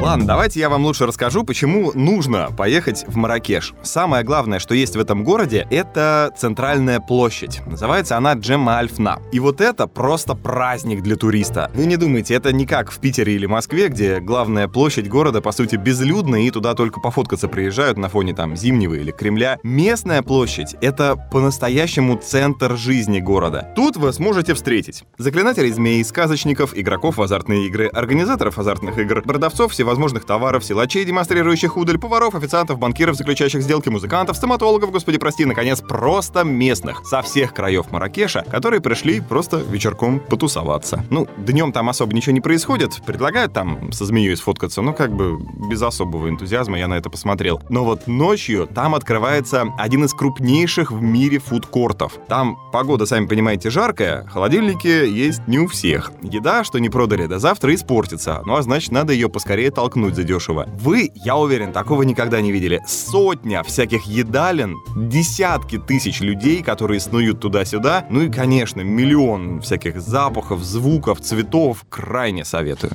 Ладно, 0.00 0.26
давайте 0.26 0.60
я 0.60 0.70
вам 0.70 0.86
лучше 0.86 1.04
расскажу, 1.04 1.44
почему 1.44 1.92
нужно 1.92 2.48
поехать 2.56 3.04
в 3.06 3.16
Маракеш. 3.16 3.74
Самое 3.82 4.24
главное, 4.24 4.58
что 4.58 4.74
есть 4.74 4.96
в 4.96 4.98
этом 4.98 5.24
городе, 5.24 5.66
это 5.70 6.32
центральная 6.38 7.00
площадь. 7.00 7.60
Называется 7.66 8.16
она 8.16 8.32
Джема 8.32 8.78
Альфна. 8.78 9.20
И 9.30 9.38
вот 9.40 9.60
это 9.60 9.86
просто 9.86 10.34
праздник 10.34 11.02
для 11.02 11.16
туриста. 11.16 11.70
Вы 11.74 11.84
не 11.84 11.98
думайте, 11.98 12.32
это 12.32 12.50
не 12.50 12.64
как 12.64 12.90
в 12.90 12.98
Питере 12.98 13.34
или 13.34 13.44
Москве, 13.44 13.88
где 13.88 14.20
главная 14.20 14.68
площадь 14.68 15.06
города, 15.06 15.42
по 15.42 15.52
сути, 15.52 15.76
безлюдная, 15.76 16.40
и 16.40 16.50
туда 16.50 16.72
только 16.72 16.98
пофоткаться 16.98 17.46
приезжают 17.46 17.98
на 17.98 18.08
фоне 18.08 18.34
там 18.34 18.56
Зимнего 18.56 18.94
или 18.94 19.10
Кремля. 19.10 19.58
Местная 19.62 20.22
площадь— 20.22 20.76
это 20.80 21.16
по-настоящему 21.30 22.16
центр 22.16 22.74
жизни 22.74 23.20
города. 23.20 23.70
Тут 23.76 23.98
вы 23.98 24.14
сможете 24.14 24.54
встретить 24.54 25.04
заклинателей 25.18 25.70
змей, 25.72 26.02
сказочников, 26.06 26.72
игроков 26.74 27.18
в 27.18 27.22
азартные 27.22 27.66
игры, 27.66 27.88
организаторов 27.88 28.58
азартных 28.58 28.96
игр, 28.96 29.20
продавцов 29.20 29.72
всевозможных 29.72 29.89
всевозможных 29.90 30.24
товаров, 30.24 30.64
силачей, 30.64 31.04
демонстрирующих 31.04 31.76
удаль, 31.76 31.98
поваров, 31.98 32.36
официантов, 32.36 32.78
банкиров, 32.78 33.16
заключающих 33.16 33.60
сделки, 33.60 33.88
музыкантов, 33.88 34.36
стоматологов, 34.36 34.92
господи 34.92 35.18
прости, 35.18 35.44
наконец, 35.44 35.80
просто 35.80 36.44
местных, 36.44 37.04
со 37.04 37.22
всех 37.22 37.52
краев 37.52 37.90
Маракеша, 37.90 38.44
которые 38.48 38.80
пришли 38.80 39.20
просто 39.20 39.56
вечерком 39.56 40.20
потусоваться. 40.20 41.04
Ну, 41.10 41.26
днем 41.36 41.72
там 41.72 41.88
особо 41.88 42.14
ничего 42.14 42.32
не 42.32 42.40
происходит, 42.40 43.02
предлагают 43.04 43.52
там 43.52 43.90
со 43.90 44.04
змеей 44.04 44.36
сфоткаться, 44.36 44.80
ну, 44.80 44.94
как 44.94 45.12
бы 45.12 45.40
без 45.68 45.82
особого 45.82 46.28
энтузиазма 46.28 46.78
я 46.78 46.86
на 46.86 46.94
это 46.94 47.10
посмотрел. 47.10 47.60
Но 47.68 47.84
вот 47.84 48.06
ночью 48.06 48.68
там 48.72 48.94
открывается 48.94 49.74
один 49.76 50.04
из 50.04 50.14
крупнейших 50.14 50.92
в 50.92 51.02
мире 51.02 51.40
фудкортов. 51.40 52.12
Там 52.28 52.56
погода, 52.72 53.06
сами 53.06 53.26
понимаете, 53.26 53.70
жаркая, 53.70 54.24
холодильники 54.28 54.86
есть 54.86 55.48
не 55.48 55.58
у 55.58 55.66
всех. 55.66 56.12
Еда, 56.22 56.62
что 56.62 56.78
не 56.78 56.90
продали 56.90 57.26
до 57.26 57.40
завтра, 57.40 57.74
испортится, 57.74 58.40
ну 58.46 58.54
а 58.54 58.62
значит, 58.62 58.92
надо 58.92 59.12
ее 59.12 59.28
поскорее 59.28 59.72
толкнуть 59.80 60.14
задешево. 60.14 60.68
Вы, 60.78 61.10
я 61.14 61.36
уверен, 61.36 61.72
такого 61.72 62.02
никогда 62.02 62.42
не 62.42 62.52
видели. 62.52 62.82
Сотня 62.86 63.62
всяких 63.62 64.04
едалин, 64.04 64.76
десятки 64.94 65.78
тысяч 65.78 66.20
людей, 66.20 66.62
которые 66.62 67.00
снуют 67.00 67.40
туда-сюда, 67.40 68.04
ну 68.10 68.20
и, 68.20 68.30
конечно, 68.30 68.82
миллион 68.82 69.62
всяких 69.62 70.02
запахов, 70.02 70.62
звуков, 70.62 71.22
цветов. 71.22 71.86
Крайне 71.88 72.44
советую. 72.44 72.92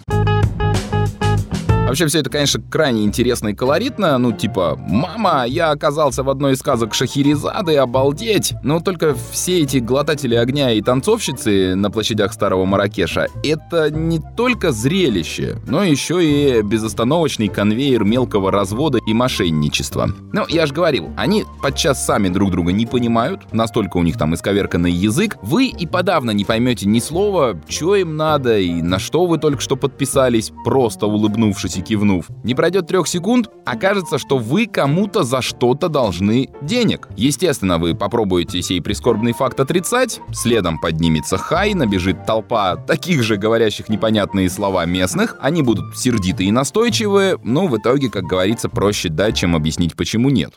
Вообще 1.86 2.08
все 2.08 2.20
это, 2.20 2.32
конечно, 2.32 2.60
крайне 2.62 3.04
интересно 3.04 3.50
и 3.50 3.54
колоритно. 3.54 4.18
Ну, 4.18 4.32
типа, 4.32 4.76
«Мама, 4.88 5.46
я 5.48 5.70
оказался 5.70 6.24
в 6.24 6.30
одной 6.32 6.54
из 6.54 6.60
сказок 6.60 6.96
Шахерезады, 6.96 7.78
обалдеть!» 7.78 8.56
Но 8.64 8.80
только 8.80 9.16
все 9.32 9.62
эти 9.62 9.78
глотатели 9.78 10.34
огня 10.34 10.72
и 10.72 10.82
танцовщицы 10.82 11.76
на 11.76 11.92
площадях 11.92 12.34
Старого 12.34 12.66
Маракеша— 12.66 13.28
это 13.44 13.92
не 13.92 14.20
только 14.36 14.72
зрелище, 14.72 15.58
но 15.68 15.84
еще 15.84 16.26
и 16.26 16.64
безостановочный 16.64 17.50
конвейер 17.50 18.04
мелкого 18.04 18.50
развода 18.52 18.98
и 19.06 19.14
мошенничества. 19.14 20.10
Ну, 20.34 20.46
я 20.50 20.66
же 20.66 20.74
говорил, 20.74 21.12
они 21.16 21.46
подчас 21.62 22.04
сами 22.04 22.30
друг 22.30 22.50
друга 22.50 22.72
не 22.72 22.88
понимают, 22.88 23.54
настолько 23.54 23.98
у 23.98 24.04
них 24.04 24.18
там 24.18 24.34
исковерканный 24.34 24.92
язык. 24.92 25.38
Вы 25.44 25.68
и 25.68 25.86
подавно 25.86 26.32
не 26.32 26.46
поймете 26.46 26.88
ни 26.88 27.00
слова, 27.00 27.62
что 27.70 27.96
им 27.96 28.18
надо 28.18 28.58
и 28.58 28.82
на 28.82 28.98
что 28.98 29.28
вы 29.28 29.38
только 29.38 29.62
что 29.62 29.76
подписались, 29.76 30.52
просто 30.64 31.06
улыбнувшись 31.06 31.75
и 31.78 31.82
кивнув. 31.82 32.26
Не 32.44 32.56
пройдет 32.56 32.88
трех 32.88 33.08
секунд, 33.08 33.50
окажется, 33.66 34.18
что 34.18 34.38
вы 34.38 34.68
кому-то 34.68 35.24
за 35.24 35.42
что-то 35.42 35.90
должны 35.90 36.50
денег. 36.62 37.08
Естественно, 37.16 37.78
вы 37.78 37.96
попробуете 37.96 38.62
сей 38.62 38.82
прискорбный 38.82 39.34
факт 39.34 39.60
отрицать, 39.60 40.20
следом 40.34 40.80
поднимется 40.80 41.38
хай, 41.38 41.74
набежит 41.74 42.26
толпа 42.26 42.76
таких 42.76 43.24
же 43.24 43.38
говорящих 43.38 43.90
непонятные 43.90 44.50
слова 44.50 44.86
местных, 44.86 45.38
они 45.42 45.62
будут 45.62 45.98
сердитые 45.98 46.50
и 46.50 46.52
настойчивые, 46.52 47.38
но 47.44 47.68
в 47.68 47.78
итоге, 47.78 48.10
как 48.10 48.24
говорится, 48.24 48.70
проще 48.70 49.10
дать, 49.10 49.36
чем 49.38 49.56
объяснить, 49.56 49.96
почему 49.96 50.30
нет. 50.30 50.54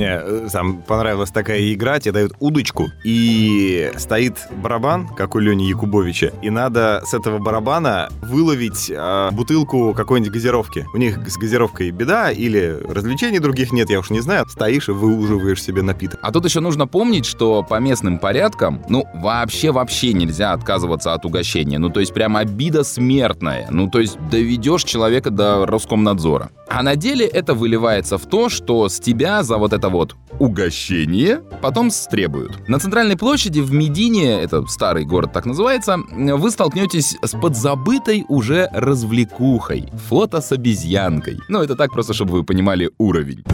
Мне 0.00 0.18
э, 0.18 0.48
там 0.50 0.80
понравилась 0.80 1.30
такая 1.30 1.74
игра, 1.74 2.00
тебе 2.00 2.12
дают 2.12 2.32
удочку, 2.40 2.90
и 3.04 3.92
стоит 3.98 4.38
барабан, 4.50 5.06
как 5.08 5.34
у 5.34 5.38
Лени 5.38 5.64
Якубовича, 5.64 6.30
и 6.40 6.48
надо 6.48 7.02
с 7.04 7.12
этого 7.12 7.38
барабана 7.38 8.08
выловить 8.22 8.90
э, 8.90 9.28
бутылку 9.32 9.92
какой-нибудь 9.92 10.32
газировки. 10.32 10.86
У 10.94 10.96
них 10.96 11.18
с 11.28 11.36
газировкой 11.36 11.90
беда, 11.90 12.30
или 12.30 12.80
развлечений 12.88 13.40
других 13.40 13.72
нет, 13.72 13.90
я 13.90 13.98
уж 13.98 14.08
не 14.08 14.20
знаю. 14.20 14.46
Стоишь 14.48 14.88
и 14.88 14.92
выуживаешь 14.92 15.62
себе 15.62 15.82
напиток. 15.82 16.18
А 16.22 16.32
тут 16.32 16.46
еще 16.46 16.60
нужно 16.60 16.86
помнить, 16.86 17.26
что 17.26 17.62
по 17.62 17.78
местным 17.78 18.18
порядкам, 18.18 18.82
ну, 18.88 19.04
вообще-вообще 19.16 20.14
нельзя 20.14 20.54
отказываться 20.54 21.12
от 21.12 21.26
угощения. 21.26 21.78
Ну, 21.78 21.90
то 21.90 22.00
есть 22.00 22.14
прям 22.14 22.38
обида 22.38 22.84
смертная. 22.84 23.66
Ну, 23.68 23.90
то 23.90 24.00
есть 24.00 24.16
доведешь 24.30 24.84
человека 24.84 25.28
до 25.28 25.66
Роскомнадзора. 25.66 26.52
А 26.70 26.82
на 26.82 26.96
деле 26.96 27.26
это 27.26 27.52
выливается 27.52 28.16
в 28.16 28.24
то, 28.24 28.48
что 28.48 28.88
с 28.88 28.98
тебя 28.98 29.42
за 29.42 29.58
вот 29.58 29.74
это 29.74 29.89
вот 29.90 30.16
угощение 30.38 31.42
потом 31.60 31.90
стребуют. 31.90 32.68
На 32.68 32.78
центральной 32.78 33.16
площади 33.16 33.60
в 33.60 33.72
Медине, 33.72 34.40
это 34.40 34.64
старый 34.66 35.04
город 35.04 35.32
так 35.32 35.44
называется, 35.44 35.98
вы 36.08 36.50
столкнетесь 36.50 37.16
с 37.22 37.38
подзабытой 37.38 38.24
уже 38.28 38.68
развлекухой. 38.72 39.88
Фото 40.08 40.40
с 40.40 40.52
обезьянкой. 40.52 41.40
Ну, 41.48 41.60
это 41.60 41.76
так 41.76 41.92
просто, 41.92 42.14
чтобы 42.14 42.32
вы 42.32 42.44
понимали 42.44 42.90
уровень. 42.98 43.44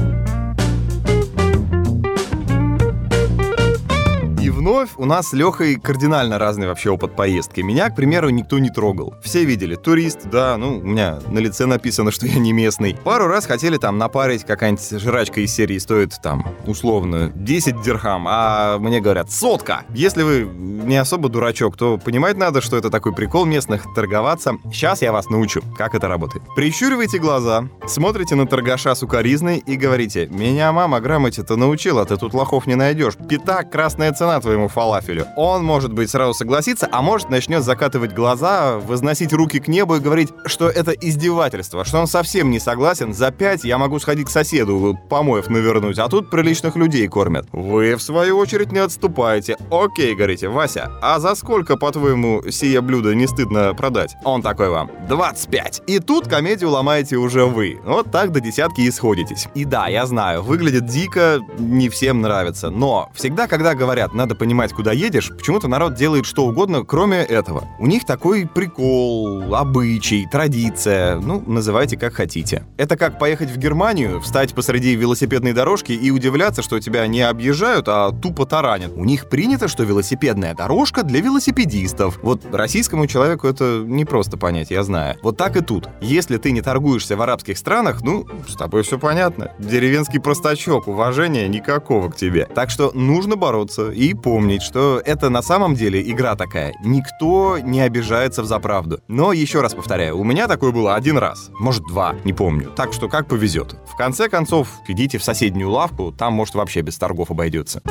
И 4.46 4.50
вновь 4.50 4.90
у 4.96 5.06
нас 5.06 5.30
с 5.30 5.32
Лехой 5.32 5.74
кардинально 5.74 6.38
разный 6.38 6.68
вообще 6.68 6.90
опыт 6.90 7.16
поездки. 7.16 7.62
Меня, 7.62 7.90
к 7.90 7.96
примеру, 7.96 8.28
никто 8.28 8.60
не 8.60 8.70
трогал. 8.70 9.12
Все 9.20 9.44
видели, 9.44 9.74
турист, 9.74 10.28
да, 10.30 10.56
ну, 10.56 10.78
у 10.78 10.82
меня 10.82 11.18
на 11.26 11.40
лице 11.40 11.66
написано, 11.66 12.12
что 12.12 12.26
я 12.26 12.38
не 12.38 12.52
местный. 12.52 12.96
Пару 13.02 13.26
раз 13.26 13.44
хотели 13.44 13.76
там 13.76 13.98
напарить, 13.98 14.44
какая-нибудь 14.44 15.02
жрачка 15.02 15.40
из 15.40 15.52
серии 15.52 15.78
стоит 15.78 16.14
там, 16.22 16.46
условно, 16.64 17.32
10 17.34 17.82
дирхам, 17.82 18.26
а 18.28 18.78
мне 18.78 19.00
говорят, 19.00 19.32
сотка! 19.32 19.82
Если 19.92 20.22
вы 20.22 20.44
не 20.44 20.96
особо 20.96 21.28
дурачок, 21.28 21.76
то 21.76 21.98
понимать 21.98 22.36
надо, 22.36 22.60
что 22.60 22.76
это 22.76 22.88
такой 22.88 23.12
прикол 23.12 23.46
местных 23.46 23.92
торговаться. 23.96 24.58
Сейчас 24.72 25.02
я 25.02 25.10
вас 25.10 25.28
научу, 25.28 25.60
как 25.76 25.96
это 25.96 26.06
работает. 26.06 26.44
Прищуривайте 26.54 27.18
глаза, 27.18 27.68
смотрите 27.88 28.36
на 28.36 28.46
торгаша 28.46 28.94
сукаризной 28.94 29.56
и 29.58 29.76
говорите, 29.76 30.28
меня 30.28 30.70
мама 30.70 31.00
грамоте-то 31.00 31.56
научила, 31.56 32.04
ты 32.04 32.16
тут 32.16 32.32
лохов 32.32 32.68
не 32.68 32.76
найдешь. 32.76 33.14
Пятак, 33.28 33.72
красная 33.72 34.12
цена 34.12 34.35
твоему 34.40 34.68
фалафелю. 34.68 35.26
Он, 35.36 35.64
может 35.64 35.92
быть, 35.92 36.10
сразу 36.10 36.34
согласится, 36.34 36.88
а 36.90 37.02
может 37.02 37.30
начнет 37.30 37.62
закатывать 37.62 38.12
глаза, 38.12 38.78
возносить 38.78 39.32
руки 39.32 39.58
к 39.58 39.68
небу 39.68 39.96
и 39.96 40.00
говорить, 40.00 40.28
что 40.44 40.68
это 40.68 40.92
издевательство, 40.92 41.84
что 41.84 41.98
он 41.98 42.06
совсем 42.06 42.50
не 42.50 42.60
согласен, 42.60 43.14
за 43.14 43.30
пять 43.30 43.64
я 43.64 43.78
могу 43.78 43.98
сходить 43.98 44.26
к 44.26 44.30
соседу, 44.30 44.98
помоев 45.08 45.48
навернуть, 45.48 45.98
а 45.98 46.08
тут 46.08 46.30
приличных 46.30 46.76
людей 46.76 47.06
кормят. 47.08 47.46
Вы, 47.52 47.96
в 47.96 48.02
свою 48.02 48.38
очередь, 48.38 48.72
не 48.72 48.78
отступаете. 48.78 49.56
Окей, 49.70 50.14
говорите, 50.14 50.48
Вася, 50.48 50.92
а 51.02 51.18
за 51.18 51.34
сколько, 51.34 51.76
по-твоему, 51.76 52.42
сие 52.50 52.80
блюдо 52.80 53.14
не 53.14 53.26
стыдно 53.26 53.74
продать? 53.74 54.16
Он 54.24 54.42
такой 54.42 54.70
вам, 54.70 54.90
25. 55.08 55.82
И 55.86 55.98
тут 55.98 56.28
комедию 56.28 56.70
ломаете 56.70 57.16
уже 57.16 57.46
вы. 57.46 57.80
Вот 57.84 58.10
так 58.10 58.32
до 58.32 58.40
десятки 58.40 58.82
и 58.82 58.90
сходитесь. 58.90 59.48
И 59.54 59.64
да, 59.64 59.88
я 59.88 60.06
знаю, 60.06 60.42
выглядит 60.42 60.86
дико, 60.86 61.40
не 61.58 61.88
всем 61.88 62.20
нравится, 62.20 62.70
но 62.70 63.10
всегда, 63.14 63.46
когда 63.46 63.74
говорят, 63.74 64.14
надо 64.26 64.34
понимать, 64.34 64.72
куда 64.72 64.92
едешь, 64.92 65.30
почему-то 65.30 65.68
народ 65.68 65.94
делает 65.94 66.26
что 66.26 66.46
угодно, 66.46 66.82
кроме 66.84 67.18
этого. 67.18 67.68
У 67.78 67.86
них 67.86 68.04
такой 68.04 68.46
прикол, 68.46 69.54
обычай, 69.54 70.26
традиция, 70.30 71.20
ну, 71.20 71.42
называйте 71.46 71.96
как 71.96 72.14
хотите. 72.14 72.64
Это 72.76 72.96
как 72.96 73.20
поехать 73.20 73.50
в 73.50 73.56
Германию, 73.56 74.20
встать 74.20 74.52
посреди 74.52 74.96
велосипедной 74.96 75.52
дорожки 75.52 75.92
и 75.92 76.10
удивляться, 76.10 76.62
что 76.62 76.80
тебя 76.80 77.06
не 77.06 77.20
объезжают, 77.22 77.86
а 77.88 78.10
тупо 78.10 78.46
таранят. 78.46 78.92
У 78.96 79.04
них 79.04 79.28
принято, 79.28 79.68
что 79.68 79.84
велосипедная 79.84 80.54
дорожка 80.54 81.04
для 81.04 81.20
велосипедистов. 81.20 82.18
Вот 82.22 82.42
российскому 82.52 83.06
человеку 83.06 83.46
это 83.46 83.84
не 83.86 84.04
просто 84.04 84.36
понять, 84.36 84.72
я 84.72 84.82
знаю. 84.82 85.16
Вот 85.22 85.36
так 85.36 85.56
и 85.56 85.60
тут. 85.60 85.88
Если 86.00 86.36
ты 86.38 86.50
не 86.50 86.62
торгуешься 86.62 87.16
в 87.16 87.22
арабских 87.22 87.58
странах, 87.58 88.02
ну, 88.02 88.26
с 88.48 88.56
тобой 88.56 88.82
все 88.82 88.98
понятно. 88.98 89.52
Деревенский 89.60 90.20
простачок, 90.20 90.88
уважения 90.88 91.46
никакого 91.46 92.10
к 92.10 92.16
тебе. 92.16 92.48
Так 92.52 92.70
что 92.70 92.90
нужно 92.92 93.36
бороться 93.36 93.92
и 93.92 94.05
помнить, 94.14 94.62
что 94.62 95.00
это 95.04 95.30
на 95.30 95.42
самом 95.42 95.74
деле 95.74 96.02
игра 96.02 96.36
такая. 96.36 96.74
Никто 96.84 97.58
не 97.58 97.80
обижается 97.80 98.42
в 98.42 98.46
заправду. 98.46 99.00
Но 99.08 99.32
еще 99.32 99.60
раз 99.60 99.74
повторяю, 99.74 100.18
у 100.18 100.24
меня 100.24 100.48
такое 100.48 100.72
было 100.72 100.94
один 100.94 101.18
раз, 101.18 101.50
может 101.58 101.84
два, 101.84 102.14
не 102.24 102.32
помню. 102.32 102.70
Так 102.76 102.92
что 102.92 103.08
как 103.08 103.28
повезет. 103.28 103.76
В 103.86 103.96
конце 103.96 104.28
концов, 104.28 104.68
идите 104.88 105.18
в 105.18 105.24
соседнюю 105.24 105.70
лавку, 105.70 106.12
там 106.12 106.32
может 106.34 106.54
вообще 106.54 106.80
без 106.82 106.96
торгов 106.96 107.30
обойдется. 107.30 107.82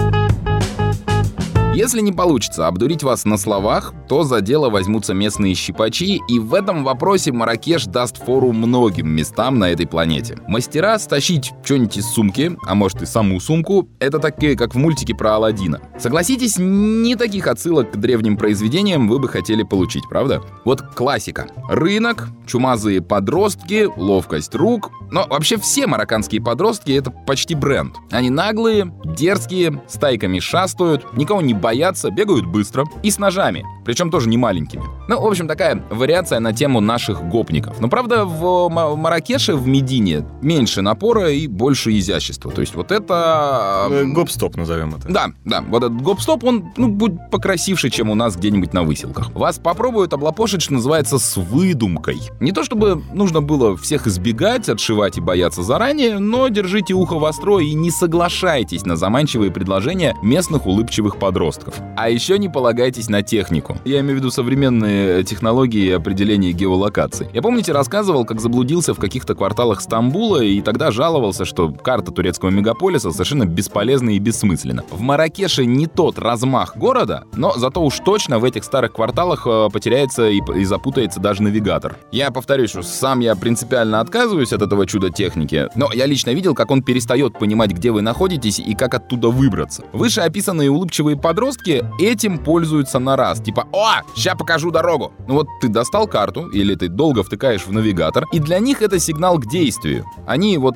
Если 1.75 1.99
не 1.99 2.13
получится 2.13 2.67
обдурить 2.67 3.03
вас 3.03 3.25
на 3.25 3.35
словах, 3.35 3.93
то 4.07 4.23
за 4.23 4.39
дело 4.39 4.69
возьмутся 4.69 5.13
местные 5.13 5.55
щипачи, 5.55 6.21
и 6.25 6.39
в 6.39 6.53
этом 6.53 6.85
вопросе 6.85 7.33
Маракеш 7.33 7.83
даст 7.83 8.15
фору 8.23 8.53
многим 8.53 9.09
местам 9.09 9.59
на 9.59 9.69
этой 9.71 9.85
планете. 9.85 10.37
Мастера 10.47 10.97
стащить 10.99 11.51
что-нибудь 11.65 11.97
из 11.97 12.05
сумки, 12.05 12.55
а 12.65 12.75
может 12.75 13.01
и 13.01 13.05
саму 13.05 13.41
сумку, 13.41 13.89
это 13.99 14.19
такие, 14.19 14.55
как 14.55 14.73
в 14.73 14.77
мультике 14.77 15.13
про 15.15 15.35
Алладина. 15.35 15.81
Согласитесь, 15.99 16.55
не 16.57 17.17
таких 17.17 17.45
отсылок 17.47 17.91
к 17.91 17.97
древним 17.97 18.37
произведениям 18.37 19.09
вы 19.09 19.19
бы 19.19 19.27
хотели 19.27 19.63
получить, 19.63 20.03
правда? 20.09 20.41
Вот 20.63 20.81
классика. 20.81 21.47
Рынок, 21.67 22.29
чумазые 22.47 23.01
подростки, 23.01 23.89
ловкость 23.97 24.55
рук. 24.55 24.91
Но 25.11 25.27
вообще 25.29 25.57
все 25.57 25.87
марокканские 25.87 26.41
подростки— 26.41 26.91
это 26.93 27.11
почти 27.11 27.53
бренд. 27.53 27.95
Они 28.11 28.29
наглые, 28.29 28.93
дерзкие, 29.03 29.83
стайками 29.87 30.39
шастают, 30.39 31.15
никого 31.17 31.41
не 31.41 31.53
боятся, 31.65 32.11
бегают 32.11 32.45
быстро 32.45 32.85
и 33.01 33.09
с 33.09 33.17
ножами, 33.17 33.65
причем 33.85 34.11
тоже 34.11 34.29
не 34.29 34.37
маленькими. 34.37 34.83
Ну, 35.07 35.19
в 35.19 35.25
общем, 35.25 35.47
такая 35.47 35.83
вариация 35.89 36.39
на 36.39 36.53
тему 36.53 36.79
наших 36.79 37.27
гопников. 37.27 37.81
Но, 37.81 37.87
правда, 37.87 38.23
в 38.23 38.69
Маракеше, 38.69 39.55
в 39.55 39.67
Медине, 39.67 40.23
меньше 40.43 40.83
напора 40.83 41.31
и 41.31 41.47
больше 41.47 41.97
изящества. 41.97 42.51
То 42.51 42.61
есть 42.61 42.75
вот 42.75 42.91
это... 42.91 43.87
Э, 43.89 44.03
гоп-стоп 44.05 44.57
назовем 44.57 44.93
это. 44.93 45.07
Да, 45.07 45.31
да. 45.43 45.61
Вот 45.67 45.83
этот 45.83 45.99
гоп-стоп, 46.03 46.43
он 46.43 46.71
ну, 46.77 46.87
будет 46.87 47.31
покрасивше, 47.31 47.89
чем 47.89 48.11
у 48.11 48.15
нас 48.15 48.35
где-нибудь 48.35 48.73
на 48.73 48.83
выселках. 48.83 49.31
Вас 49.33 49.57
попробуют 49.57 50.13
облапошить, 50.13 50.61
что 50.61 50.73
называется, 50.73 51.17
с 51.17 51.35
выдумкой. 51.35 52.19
Не 52.39 52.51
то 52.51 52.63
чтобы 52.63 53.01
нужно 53.11 53.41
было 53.41 53.75
всех 53.75 54.05
избегать, 54.05 54.69
отшивать 54.69 55.17
и 55.17 55.21
бояться 55.21 55.63
заранее, 55.63 56.19
но 56.19 56.47
держите 56.47 56.93
ухо 56.93 57.17
востро 57.17 57.57
и 57.57 57.73
не 57.73 57.89
соглашайтесь 57.89 58.85
на 58.85 58.95
заманчивые 58.95 59.49
предложения 59.49 60.15
местных 60.21 60.67
улыбчивых 60.67 61.17
подростков 61.17 61.54
подростков. 61.55 61.75
А 61.95 62.09
еще 62.09 62.37
не 62.37 62.49
полагайтесь 62.49 63.09
на 63.09 63.21
технику. 63.21 63.77
Я 63.85 63.99
имею 64.01 64.15
в 64.15 64.19
виду 64.19 64.31
современные 64.31 65.23
технологии 65.23 65.91
определения 65.91 66.51
геолокации. 66.51 67.29
Я 67.33 67.41
помните, 67.41 67.71
рассказывал, 67.71 68.25
как 68.25 68.41
заблудился 68.41 68.93
в 68.93 68.99
каких-то 68.99 69.35
кварталах 69.35 69.81
Стамбула 69.81 70.41
и 70.43 70.61
тогда 70.61 70.91
жаловался, 70.91 71.45
что 71.45 71.69
карта 71.71 72.11
турецкого 72.11 72.49
мегаполиса 72.49 73.11
совершенно 73.11 73.45
бесполезна 73.45 74.11
и 74.11 74.19
бессмысленна. 74.19 74.83
В 74.89 75.01
Маракеше 75.01 75.65
не 75.65 75.87
тот 75.87 76.19
размах 76.19 76.77
города, 76.77 77.25
но 77.35 77.53
зато 77.57 77.83
уж 77.83 77.99
точно 77.99 78.39
в 78.39 78.43
этих 78.43 78.63
старых 78.63 78.93
кварталах 78.93 79.45
э, 79.45 79.69
потеряется 79.71 80.29
и, 80.29 80.41
и 80.55 80.65
запутается 80.65 81.19
даже 81.19 81.43
навигатор. 81.43 81.97
Я 82.11 82.31
повторюсь, 82.31 82.71
что 82.71 82.83
сам 82.83 83.19
я 83.19 83.35
принципиально 83.35 83.99
отказываюсь 83.99 84.53
от 84.53 84.61
этого 84.61 84.85
чуда 84.85 85.09
техники, 85.09 85.67
но 85.75 85.91
я 85.93 86.05
лично 86.05 86.31
видел, 86.31 86.53
как 86.53 86.71
он 86.71 86.83
перестает 86.83 87.37
понимать, 87.37 87.71
где 87.71 87.91
вы 87.91 88.01
находитесь 88.01 88.59
и 88.59 88.73
как 88.75 88.93
оттуда 88.93 89.29
выбраться. 89.29 89.83
Вышеописанные 89.93 90.69
улыбчивые 90.69 91.17
подростки 91.45 91.85
этим 91.99 92.39
пользуются 92.39 92.99
на 92.99 93.15
раз. 93.15 93.39
Типа, 93.39 93.67
о, 93.71 94.01
ща 94.15 94.35
покажу 94.35 94.71
дорогу. 94.71 95.13
Ну 95.27 95.35
вот 95.35 95.47
ты 95.61 95.67
достал 95.67 96.07
карту 96.07 96.47
или 96.47 96.75
ты 96.75 96.87
долго 96.87 97.23
втыкаешь 97.23 97.67
в 97.67 97.71
навигатор, 97.71 98.25
и 98.31 98.39
для 98.39 98.59
них 98.59 98.81
это 98.81 98.99
сигнал 98.99 99.37
к 99.37 99.45
действию. 99.45 100.05
Они 100.25 100.57
вот 100.57 100.75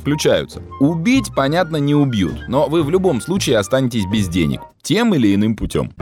включаются. 0.00 0.62
Убить, 0.80 1.30
понятно, 1.34 1.78
не 1.78 1.94
убьют, 1.94 2.48
но 2.48 2.66
вы 2.68 2.82
в 2.82 2.90
любом 2.90 3.22
случае 3.22 3.56
останетесь 3.58 4.04
без 4.04 4.28
денег. 4.28 4.60
Тем 4.82 5.14
или 5.14 5.34
иным 5.34 5.56
путем. 5.56 5.92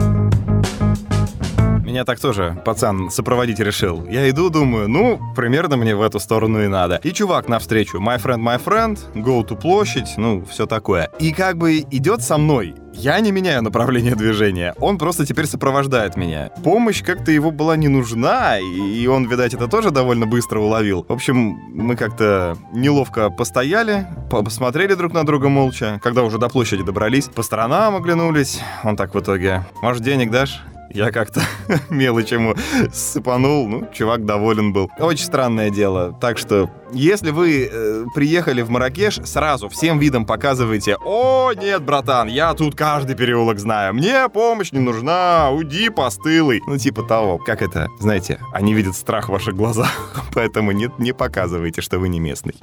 Меня 1.93 2.05
так 2.05 2.19
тоже 2.19 2.59
пацан 2.65 3.11
сопроводить 3.11 3.59
решил. 3.59 4.03
Я 4.07 4.27
иду, 4.27 4.49
думаю, 4.49 4.89
ну, 4.89 5.21
примерно 5.35 5.77
мне 5.77 5.95
в 5.95 6.01
эту 6.01 6.19
сторону 6.19 6.63
и 6.63 6.67
надо. 6.67 6.99
И 7.03 7.11
чувак 7.11 7.47
навстречу, 7.47 7.99
my 7.99 8.19
friend, 8.19 8.39
my 8.39 8.59
friend, 8.59 8.97
go 9.13 9.47
to 9.47 9.55
площадь, 9.55 10.15
ну, 10.17 10.43
все 10.43 10.65
такое. 10.65 11.11
И 11.19 11.31
как 11.31 11.59
бы 11.59 11.85
идет 11.91 12.23
со 12.23 12.39
мной. 12.39 12.73
Я 12.95 13.19
не 13.19 13.31
меняю 13.31 13.61
направление 13.61 14.15
движения, 14.15 14.73
он 14.79 14.97
просто 14.97 15.23
теперь 15.27 15.45
сопровождает 15.45 16.15
меня. 16.15 16.49
Помощь 16.63 17.03
как-то 17.03 17.31
его 17.31 17.51
была 17.51 17.75
не 17.75 17.89
нужна, 17.89 18.57
и 18.57 19.05
он, 19.05 19.27
видать, 19.27 19.53
это 19.53 19.67
тоже 19.67 19.91
довольно 19.91 20.25
быстро 20.25 20.59
уловил. 20.59 21.05
В 21.07 21.13
общем, 21.13 21.59
мы 21.75 21.95
как-то 21.95 22.57
неловко 22.73 23.29
постояли, 23.29 24.07
посмотрели 24.31 24.95
друг 24.95 25.13
на 25.13 25.25
друга 25.25 25.47
молча, 25.47 25.99
когда 26.01 26.23
уже 26.23 26.39
до 26.39 26.49
площади 26.49 26.81
добрались, 26.81 27.25
по 27.25 27.43
сторонам 27.43 27.95
оглянулись. 27.95 28.61
Он 28.83 28.95
так 28.95 29.13
в 29.13 29.19
итоге, 29.19 29.63
может, 29.83 30.01
денег 30.01 30.31
дашь? 30.31 30.59
Я 30.93 31.11
как-то 31.11 31.41
мелочь 31.89 32.31
ему 32.31 32.55
сыпанул, 32.93 33.67
ну, 33.67 33.87
чувак 33.91 34.25
доволен 34.25 34.73
был. 34.73 34.91
Очень 34.99 35.25
странное 35.25 35.71
дело. 35.71 36.15
Так 36.21 36.37
что, 36.37 36.69
если 36.91 37.31
вы 37.31 37.67
э, 37.71 38.05
приехали 38.13 38.61
в 38.61 38.69
Маракеш, 38.69 39.15
сразу 39.23 39.69
всем 39.69 39.97
видом 39.97 40.25
показывайте, 40.25 40.95
о, 41.03 41.51
нет, 41.53 41.81
братан, 41.81 42.27
я 42.27 42.53
тут 42.53 42.75
каждый 42.75 43.15
переулок 43.15 43.59
знаю, 43.59 43.95
мне 43.95 44.29
помощь 44.29 44.71
не 44.71 44.79
нужна, 44.79 45.49
уйди, 45.49 45.89
постылый. 45.89 46.61
Ну, 46.67 46.77
типа 46.77 47.03
того. 47.03 47.39
Как 47.39 47.63
это? 47.63 47.87
Знаете, 47.99 48.39
они 48.53 48.73
видят 48.73 48.95
страх 48.95 49.29
в 49.29 49.31
ваших 49.31 49.55
глазах, 49.55 49.91
поэтому 50.33 50.71
не, 50.71 50.91
не 50.99 51.13
показывайте, 51.13 51.81
что 51.81 51.97
вы 51.97 52.09
не 52.09 52.19
местный. 52.19 52.53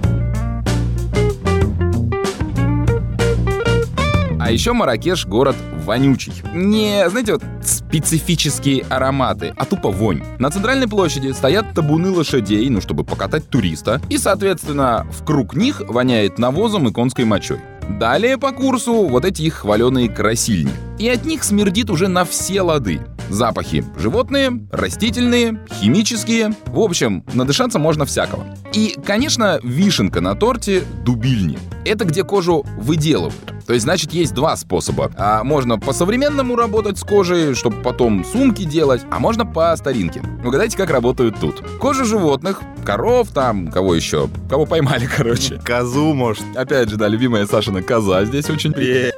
А 4.43 4.49
еще 4.49 4.73
Маракеш— 4.73 5.25
город 5.27 5.55
вонючий. 5.85 6.33
Не, 6.51 7.07
знаете, 7.11 7.33
вот 7.33 7.43
специфические 7.63 8.83
ароматы, 8.89 9.53
а 9.55 9.65
тупо 9.65 9.91
вонь. 9.91 10.23
На 10.39 10.49
центральной 10.49 10.87
площади 10.87 11.31
стоят 11.31 11.75
табуны 11.75 12.09
лошадей, 12.09 12.67
ну, 12.69 12.81
чтобы 12.81 13.03
покатать 13.03 13.47
туриста, 13.49 14.01
и, 14.09 14.17
соответственно, 14.17 15.05
в 15.11 15.23
круг 15.23 15.55
них 15.55 15.81
воняет 15.87 16.39
навозом 16.39 16.87
и 16.87 16.91
конской 16.91 17.23
мочой. 17.23 17.59
Далее 17.99 18.39
по 18.39 18.51
курсу 18.51 19.07
вот 19.07 19.25
эти 19.25 19.43
их 19.43 19.53
хваленые 19.57 20.09
красильни. 20.09 20.71
И 20.97 21.07
от 21.07 21.23
них 21.23 21.43
смердит 21.43 21.91
уже 21.91 22.07
на 22.07 22.25
все 22.25 22.63
лады. 22.63 23.01
Запахи 23.29 23.85
животные, 23.95 24.67
растительные, 24.71 25.59
химические. 25.71 26.55
В 26.65 26.79
общем, 26.79 27.23
надышаться 27.33 27.77
можно 27.77 28.05
всякого. 28.05 28.45
И, 28.73 28.97
конечно, 29.05 29.59
вишенка 29.61 30.19
на 30.19 30.33
торте— 30.33 30.83
дубильни. 31.05 31.59
Это 31.85 32.05
где 32.05 32.23
кожу 32.23 32.65
выделывают. 32.77 33.53
То 33.71 33.75
есть, 33.75 33.85
значит, 33.85 34.11
есть 34.11 34.33
два 34.33 34.57
способа. 34.57 35.11
А 35.15 35.45
можно 35.45 35.79
по-современному 35.79 36.57
работать 36.57 36.97
с 36.97 37.03
кожей, 37.03 37.55
чтобы 37.55 37.77
потом 37.81 38.25
сумки 38.25 38.65
делать, 38.65 39.03
а 39.09 39.17
можно 39.17 39.45
по 39.45 39.73
старинке. 39.77 40.21
Угадайте, 40.43 40.75
как 40.75 40.89
работают 40.89 41.39
тут. 41.39 41.63
Кожа 41.79 42.03
животных, 42.03 42.59
коров 42.83 43.29
там, 43.29 43.71
кого 43.71 43.95
еще? 43.95 44.27
Кого 44.49 44.65
поймали, 44.65 45.07
короче. 45.17 45.61
Козу, 45.63 46.13
может. 46.13 46.43
Опять 46.53 46.89
же, 46.89 46.97
да, 46.97 47.07
любимая 47.07 47.45
Сашина 47.45 47.81
коза 47.81 48.25
здесь 48.25 48.49
очень... 48.49 48.73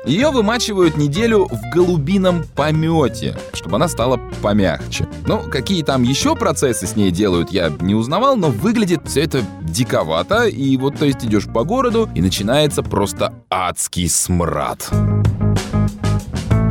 Ее 0.06 0.32
вымачивают 0.32 0.98
неделю 0.98 1.46
в 1.46 1.74
голубином 1.74 2.44
помете, 2.56 3.38
чтобы 3.54 3.78
она 3.78 3.88
стала 3.88 4.20
помягче. 4.42 5.08
Ну, 5.26 5.40
какие 5.50 5.82
там 5.82 6.04
еще 6.04 6.36
процессы 6.36 6.86
с 6.86 6.98
ней 6.98 7.10
делают, 7.10 7.52
я 7.52 7.72
не 7.80 7.96
узнавал, 7.96 8.36
но 8.36 8.50
выглядит 8.50 9.08
все 9.08 9.22
это 9.22 9.44
диковато, 9.62 10.48
и 10.48 10.76
вот, 10.76 10.98
то 10.98 11.06
есть, 11.06 11.24
идешь 11.24 11.48
по 11.48 11.64
городу, 11.64 12.10
и 12.16 12.22
начинается 12.22 12.84
просто 12.84 13.34
адский 13.50 14.10
смрад. 14.10 14.90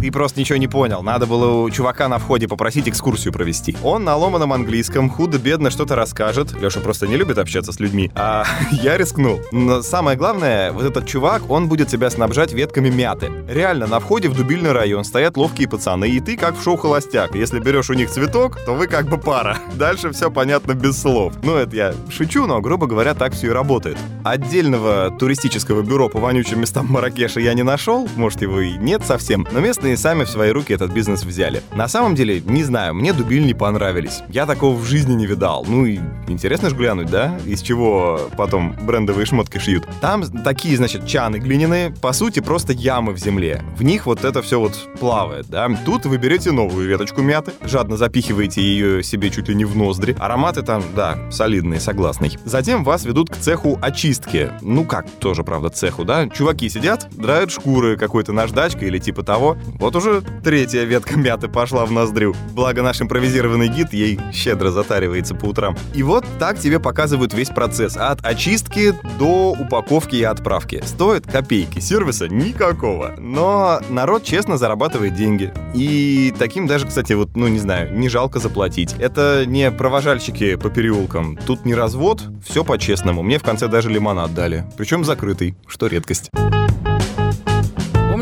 Ты 0.03 0.11
просто 0.11 0.41
ничего 0.41 0.59
не 0.59 0.67
понял. 0.67 1.01
Надо 1.01 1.27
было 1.27 1.63
у 1.63 1.71
чувака 1.71 2.09
на 2.09 2.19
входе 2.19 2.49
попросить 2.49 2.89
экскурсию 2.89 3.33
провести. 3.33 3.77
Он 3.85 4.03
на 4.03 4.17
ломаном 4.17 4.53
английском 4.53 5.09
худо-бедно 5.09 5.71
что-то 5.71 5.95
расскажет. 5.95 6.61
Леша 6.61 6.81
просто 6.81 7.07
не 7.07 7.15
любит 7.17 7.39
общаться 7.39 7.71
с 7.71 7.79
людьми. 7.79 8.11
А 8.17 8.45
я 8.73 8.97
рискнул. 8.97 9.41
Но 9.53 9.81
самое 9.83 10.19
главное, 10.19 10.73
вот 10.73 10.85
этот 10.85 11.07
чувак, 11.07 11.49
он 11.49 11.69
будет 11.69 11.87
тебя 11.87 12.11
снабжать 12.11 12.53
ветками 12.53 12.89
мяты. 12.91 13.31
Реально, 13.49 13.87
на 13.87 14.01
входе 14.01 14.29
в 14.29 14.35
дубильный 14.35 14.73
район 14.73 15.05
стоят 15.05 15.37
ловкие 15.37 15.69
пацаны, 15.69 16.09
и 16.09 16.19
ты 16.19 16.37
как 16.37 16.59
в 16.59 16.65
шоу 16.65 16.77
«Холостяк». 16.77 17.37
Если 17.37 17.61
берешь 17.61 17.89
у 17.89 17.95
них 17.95 18.11
цветок, 18.11 18.59
то 18.67 18.75
вы 18.75 18.89
как 18.89 19.09
бы 19.09 19.19
пара. 19.19 19.59
Дальше 19.75 20.11
все 20.11 20.33
понятно 20.33 20.75
без 20.75 21.01
слов. 21.01 21.35
Ну, 21.45 21.55
это 21.55 21.77
я 21.77 21.95
шучу, 22.11 22.47
но, 22.47 22.61
грубо 22.61 22.89
говоря, 22.89 23.15
так 23.15 23.35
все 23.35 23.47
и 23.47 23.51
работает. 23.51 23.99
Отдельного 24.25 25.17
туристического 25.17 25.83
бюро 25.83 26.09
по 26.09 26.19
вонючим 26.19 26.61
местам 26.61 26.89
Маракеша 26.91 27.39
я 27.39 27.55
не 27.55 27.63
нашел, 27.63 28.09
может, 28.17 28.43
его 28.43 28.61
и 28.61 28.73
нет 28.73 29.05
совсем, 29.05 29.47
но 29.53 29.61
местные 29.61 29.92
сами 29.97 30.25
в 30.25 30.31
свои 30.31 30.51
руки 30.51 30.73
этот 30.73 30.93
бизнес 30.93 31.25
взяли. 31.25 31.63
На 31.75 31.89
самом 31.89 32.15
деле, 32.15 32.41
не 32.41 32.65
знаю, 32.65 32.95
мне 32.95 33.13
дубильни 33.13 33.53
понравились. 33.53 34.23
Я 34.29 34.47
такого 34.47 34.77
в 34.77 34.85
жизни 34.85 35.15
не 35.15 35.27
видал. 35.27 35.65
Ну 35.67 35.87
и 35.87 35.99
интересно 36.29 36.71
ж 36.71 36.75
глянуть, 36.75 37.11
да? 37.11 37.39
Из 37.47 37.63
чего 37.63 38.31
потом 38.37 38.75
брендовые 38.83 39.27
шмотки 39.27 39.59
шьют. 39.59 39.85
Там 40.01 40.23
такие, 40.43 40.77
значит, 40.77 41.07
чаны 41.07 41.39
глиняные, 41.39 41.91
по 41.91 42.13
сути, 42.13 42.41
просто 42.41 42.73
ямы 42.73 43.13
в 43.13 43.19
земле. 43.19 43.63
В 43.77 43.83
них 43.83 44.07
вот 44.07 44.25
это 44.25 44.43
все 44.43 44.61
вот 44.61 44.75
плавает, 44.99 45.47
да? 45.49 45.69
Тут 45.85 46.07
вы 46.07 46.17
берете 46.17 46.53
новую 46.53 46.89
веточку 46.89 47.23
мяты, 47.23 47.53
жадно 47.65 47.97
запихиваете 47.97 48.63
ее 48.63 49.03
себе 49.03 49.31
чуть 49.31 49.49
ли 49.49 49.55
не 49.55 49.65
в 49.65 49.77
ноздри. 49.77 50.17
Ароматы 50.19 50.63
там, 50.63 50.83
да, 50.95 51.19
солидные, 51.31 51.81
согласный. 51.81 52.39
Затем 52.45 52.85
вас 52.85 53.05
ведут 53.05 53.31
к 53.31 53.37
цеху 53.37 53.79
очистки. 53.81 54.51
Ну 54.61 54.85
как, 54.85 55.11
тоже, 55.19 55.45
правда, 55.45 55.69
цеху, 55.71 56.05
да? 56.05 56.29
Чуваки 56.29 56.69
сидят, 56.69 57.09
драют 57.11 57.51
шкуры 57.51 57.97
какой-то 57.97 58.33
наждачкой 58.33 58.89
или 58.89 58.99
типа 58.99 59.23
того. 59.23 59.57
Вот 59.83 59.97
уже 59.97 60.23
третья 60.45 60.85
ветка 60.85 61.19
мяты 61.19 61.49
пошла 61.49 61.85
в 61.85 61.91
ноздрю. 61.91 62.37
Благо 62.53 62.83
наш 62.83 63.03
импровизированный 63.03 63.67
гид 63.67 63.93
ей 63.93 64.21
щедро 64.33 64.71
затаривается 64.71 65.35
по 65.35 65.47
утрам. 65.47 65.77
И 65.93 66.05
вот 66.05 66.25
так 66.39 66.57
тебе 66.61 66.79
показывают 66.79 67.35
весь 67.35 67.49
процесс. 67.49 67.97
От 67.97 68.25
очистки 68.25 68.95
до 69.19 69.51
упаковки 69.51 70.15
и 70.15 70.23
отправки. 70.23 70.81
Стоит 70.87 71.27
копейки, 71.27 71.81
сервиса 71.81 72.29
никакого. 72.29 73.17
Но 73.19 73.81
народ 73.91 74.23
честно 74.23 74.57
зарабатывает 74.57 75.17
деньги. 75.17 75.53
И 75.75 76.33
таким 76.39 76.69
даже, 76.69 76.87
кстати, 76.87 77.15
вот, 77.15 77.35
ну 77.35 77.49
не 77.49 77.59
знаю, 77.59 77.93
не 77.93 78.09
жалко 78.09 78.39
заплатить. 78.39 78.95
Это 79.01 79.43
не 79.47 79.69
провожальщики 79.73 80.55
по 80.55 80.71
переулкам. 80.71 81.37
Тут 81.45 81.65
не 81.65 81.75
развод, 81.75 82.23
все 82.47 82.63
по-честному. 82.63 83.25
Мне 83.25 83.41
в 83.41 83.43
конце 83.43 83.67
даже 83.67 83.91
лимонад 83.91 84.33
дали. 84.33 84.65
Причем 84.77 85.03
закрытый, 85.03 85.57
что 85.67 85.89
редкость. 85.89 86.31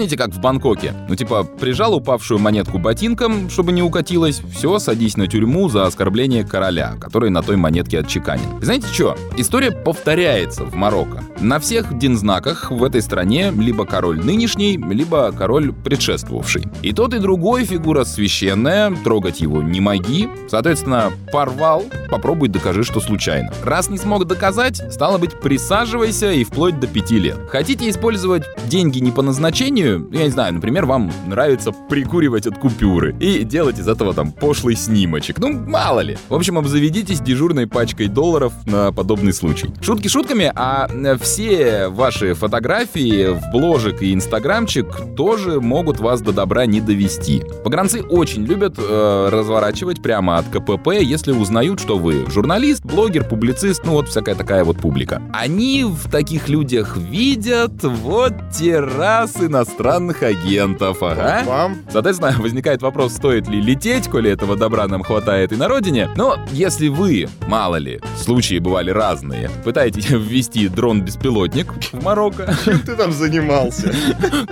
Помните, 0.01 0.17
как 0.17 0.31
в 0.31 0.41
Бангкоке? 0.41 0.95
Ну, 1.11 1.15
типа, 1.15 1.45
прижал 1.45 1.95
упавшую 1.95 2.41
монетку 2.41 2.79
ботинком, 2.79 3.51
чтобы 3.51 3.71
не 3.73 3.83
укатилась, 3.83 4.41
все, 4.51 4.79
садись 4.79 5.19
на 5.19 5.27
тюрьму 5.27 5.69
за 5.69 5.85
оскорбление 5.85 6.43
короля, 6.43 6.95
который 6.99 7.29
на 7.29 7.43
той 7.43 7.57
монетке 7.57 7.99
отчеканен. 7.99 8.63
Знаете 8.63 8.87
что? 8.91 9.15
История 9.37 9.73
повторяется 9.73 10.65
в 10.65 10.75
Марокко. 10.75 11.23
На 11.39 11.59
всех 11.59 11.99
динзнаках 11.99 12.71
в 12.71 12.83
этой 12.83 13.03
стране 13.03 13.51
либо 13.51 13.85
король 13.85 14.25
нынешний, 14.25 14.79
либо 14.79 15.33
король 15.33 15.71
предшествовавший. 15.71 16.65
И 16.81 16.95
тот, 16.95 17.13
и 17.13 17.19
другой 17.19 17.67
фигура 17.67 18.05
священная, 18.05 18.97
трогать 19.05 19.43
его 19.43 19.63
не 19.63 19.83
моги. 19.83 20.31
Соответственно, 20.49 21.13
порвал, 21.31 21.85
попробуй 22.09 22.49
докажи, 22.49 22.85
что 22.85 23.01
случайно. 23.01 23.53
Раз 23.65 23.91
не 23.91 23.99
смог 23.99 24.27
доказать, 24.27 24.81
стало 24.91 25.19
быть, 25.19 25.39
присаживайся 25.41 26.33
и 26.33 26.45
вплоть 26.45 26.81
до 26.81 26.87
пяти 26.87 27.19
лет. 27.19 27.37
Хотите 27.51 27.91
использовать 27.91 28.45
деньги 28.67 28.99
не 28.99 29.11
по 29.11 29.21
назначению, 29.21 29.90
я 30.13 30.25
не 30.25 30.31
знаю, 30.31 30.55
например, 30.55 30.87
вам 30.87 31.11
нравится 31.27 31.73
прикуривать 31.89 32.47
от 32.47 32.59
купюры 32.59 33.15
и 33.21 33.45
делать 33.45 33.79
из 33.79 33.89
этого 33.89 34.15
там 34.15 34.33
пошлый 34.33 34.77
снимочек. 34.77 35.39
Ну, 35.39 35.53
мало 35.53 36.01
ли. 36.01 36.19
В 36.29 36.35
общем, 36.35 36.59
обзаведитесь 36.59 37.21
дежурной 37.21 37.67
пачкой 37.67 38.09
долларов 38.09 38.53
на 38.67 38.93
подобный 38.93 39.33
случай. 39.33 39.71
Шутки 39.81 40.09
шутками, 40.09 40.53
а 40.55 40.89
все 41.21 41.89
ваши 41.89 42.35
фотографии 42.35 43.29
в 43.29 43.51
бложек 43.53 44.03
и 44.03 44.13
инстаграмчик 44.15 44.87
тоже 45.17 45.61
могут 45.61 46.01
вас 46.01 46.21
до 46.21 46.33
добра 46.33 46.67
не 46.67 46.81
довести. 46.81 47.43
Погранцы 47.65 48.03
очень 48.03 48.45
любят 48.45 48.75
э, 48.79 49.29
разворачивать 49.31 50.03
прямо 50.03 50.39
от 50.39 50.47
КПП, 50.47 51.01
если 51.01 51.33
узнают, 51.33 51.81
что 51.81 51.99
вы 51.99 52.25
журналист, 52.29 52.85
блогер, 52.85 53.25
публицист, 53.25 53.83
ну 53.85 53.93
вот 53.93 54.09
всякая 54.09 54.35
такая 54.35 54.65
вот 54.65 54.79
публика. 54.79 55.23
Они 55.33 55.85
в 55.85 56.11
таких 56.11 56.49
людях 56.49 56.97
видят 56.97 57.83
вот 57.83 58.35
те 58.53 58.81
раз 58.81 59.37
иностранных 59.81 60.23
агентов, 60.23 61.03
ага. 61.03 61.75
Соответственно, 61.91 62.35
возникает 62.39 62.83
вопрос, 62.83 63.15
стоит 63.15 63.49
ли 63.49 63.61
лететь, 63.61 64.09
коли 64.09 64.31
этого 64.31 64.57
добра 64.57 64.87
нам 64.87 65.03
хватает 65.03 65.53
и 65.53 65.57
на 65.57 65.69
родине. 65.69 66.11
Но 66.17 66.37
если 66.53 66.89
вы, 66.89 67.29
мало 67.47 67.77
ли, 67.77 68.01
случаи 68.17 68.59
бывали 68.59 68.91
разные, 68.91 69.51
пытаетесь 69.65 70.11
ввести 70.11 70.69
дрон-беспилотник 70.69 71.73
в 71.93 72.05
Марокко, 72.05 72.55
Чем 72.65 72.81
ты 72.81 72.95
там 72.95 73.13
занимался? 73.13 73.93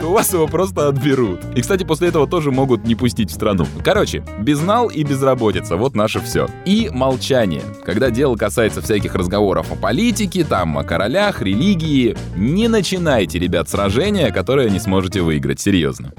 то 0.00 0.08
у 0.08 0.12
вас 0.12 0.32
его 0.32 0.46
просто 0.46 0.88
отберут. 0.88 1.40
И, 1.54 1.60
кстати, 1.60 1.84
после 1.84 2.08
этого 2.08 2.26
тоже 2.26 2.50
могут 2.50 2.84
не 2.84 2.94
пустить 2.94 3.30
в 3.30 3.34
страну. 3.34 3.66
Короче, 3.84 4.24
безнал 4.40 4.88
и 4.88 5.02
безработица, 5.02 5.76
вот 5.76 5.94
наше 5.94 6.20
все. 6.20 6.48
И 6.64 6.90
молчание. 6.92 7.62
Когда 7.84 8.10
дело 8.10 8.36
касается 8.36 8.80
всяких 8.80 9.14
разговоров 9.14 9.70
о 9.70 9.76
политике, 9.76 10.44
там, 10.44 10.78
о 10.78 10.84
королях, 10.84 11.42
религии, 11.42 12.16
не 12.36 12.68
начинайте, 12.68 13.38
ребят, 13.38 13.68
сражения, 13.68 14.32
которое 14.32 14.70
не 14.70 14.80
сможете 14.80 15.07
выиграть, 15.16 15.60
серьезно. 15.60 16.12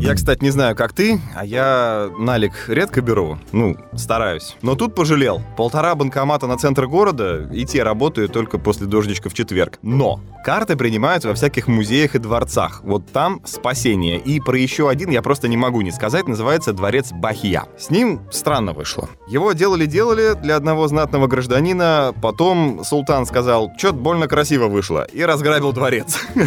Я, 0.00 0.14
кстати, 0.14 0.42
не 0.42 0.48
знаю, 0.48 0.74
как 0.74 0.94
ты, 0.94 1.20
а 1.36 1.44
я 1.44 2.08
налик 2.18 2.54
редко 2.68 3.02
беру. 3.02 3.38
Ну, 3.52 3.76
стараюсь. 3.94 4.56
Но 4.62 4.74
тут 4.74 4.94
пожалел. 4.94 5.42
Полтора 5.58 5.94
банкомата 5.94 6.46
на 6.46 6.56
центр 6.56 6.86
города, 6.86 7.46
и 7.52 7.66
те 7.66 7.82
работают 7.82 8.32
только 8.32 8.56
после 8.56 8.86
дождичка 8.86 9.28
в 9.28 9.34
четверг. 9.34 9.78
Но 9.82 10.18
карты 10.42 10.74
принимаются 10.76 11.28
во 11.28 11.34
всяких 11.34 11.68
музеях 11.68 12.14
и 12.14 12.18
дворцах. 12.18 12.80
Вот 12.82 13.12
там 13.12 13.42
спасение. 13.44 14.18
И 14.18 14.40
про 14.40 14.56
еще 14.58 14.88
один 14.88 15.10
я 15.10 15.20
просто 15.20 15.48
не 15.48 15.58
могу 15.58 15.82
не 15.82 15.90
сказать, 15.90 16.26
называется 16.26 16.72
дворец 16.72 17.12
Бахия. 17.12 17.64
С 17.78 17.90
ним 17.90 18.22
странно 18.30 18.72
вышло. 18.72 19.06
Его 19.28 19.52
делали-делали 19.52 20.32
для 20.32 20.56
одного 20.56 20.88
знатного 20.88 21.26
гражданина, 21.26 22.14
потом 22.22 22.84
султан 22.84 23.26
сказал, 23.26 23.70
что-то 23.76 23.98
больно 23.98 24.28
красиво 24.28 24.68
вышло, 24.68 25.04
и 25.12 25.22
разграбил 25.22 25.72
дворец. 25.72 26.18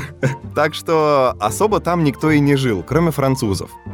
Так 0.56 0.76
что 0.76 1.36
особо 1.39 1.80
там 1.80 2.04
никто 2.04 2.30
и 2.30 2.39
не 2.39 2.56
жил, 2.56 2.84
кроме 2.88 3.10
французов. 3.10 3.42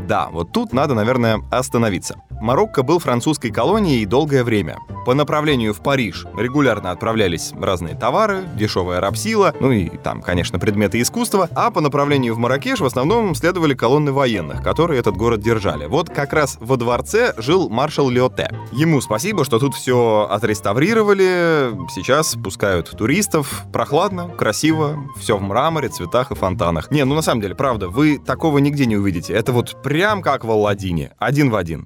Да, 0.08 0.30
вот 0.32 0.52
тут 0.52 0.74
надо, 0.74 0.94
наверное, 0.94 1.42
остановиться. 1.52 2.22
Марокко 2.42 2.84
был 2.84 3.00
французской 3.00 3.52
колонией 3.52 4.06
долгое 4.06 4.44
время. 4.44 4.78
По 5.06 5.14
направлению 5.14 5.74
в 5.74 5.82
Париж 5.82 6.26
регулярно 6.38 6.92
отправлялись 6.92 7.52
разные 7.60 7.96
товары, 7.96 8.44
дешевая 8.56 9.02
рабсила, 9.02 9.54
ну 9.60 9.72
и 9.72 9.90
там, 9.90 10.22
конечно, 10.22 10.60
предметы 10.60 11.02
искусства, 11.02 11.50
а 11.56 11.72
по 11.72 11.82
направлению 11.82 12.36
в 12.36 12.38
Маракеш 12.38 12.80
в 12.80 12.86
основном 12.86 13.34
следовали 13.36 13.74
колонны 13.74 14.12
военных, 14.12 14.62
которые 14.62 15.00
этот 15.00 15.18
город 15.18 15.42
держали. 15.42 15.86
Вот 15.86 16.10
как 16.10 16.34
раз 16.34 16.58
во 16.60 16.78
дворце 16.78 17.34
жил 17.38 17.70
маршал 17.70 18.10
Леоте. 18.10 18.52
Ему 18.72 19.02
спасибо, 19.02 19.44
что 19.46 19.60
тут 19.60 19.74
все 19.74 20.28
отреставрировали, 20.30 21.72
сейчас 21.90 22.36
пускают 22.36 22.90
туристов, 22.92 23.64
прохладно, 23.74 24.30
красиво, 24.30 24.98
все 25.18 25.38
в 25.38 25.42
мраморе, 25.42 25.90
цветах 25.90 26.32
и 26.32 26.36
фонтанах. 26.36 26.92
Не, 26.92 27.04
ну 27.04 27.16
на 27.16 27.22
самом 27.22 27.42
деле, 27.42 27.56
правда, 27.56 27.90
вы 27.90 28.18
такого 28.18 28.60
нигде 28.60 28.86
не 28.86 28.96
увидите. 28.96 29.34
Это 29.40 29.54
вот 29.54 29.82
прям 29.82 30.22
как 30.22 30.44
в 30.44 30.52
Алладине, 30.52 31.14
один 31.18 31.50
в 31.50 31.56
один. 31.56 31.86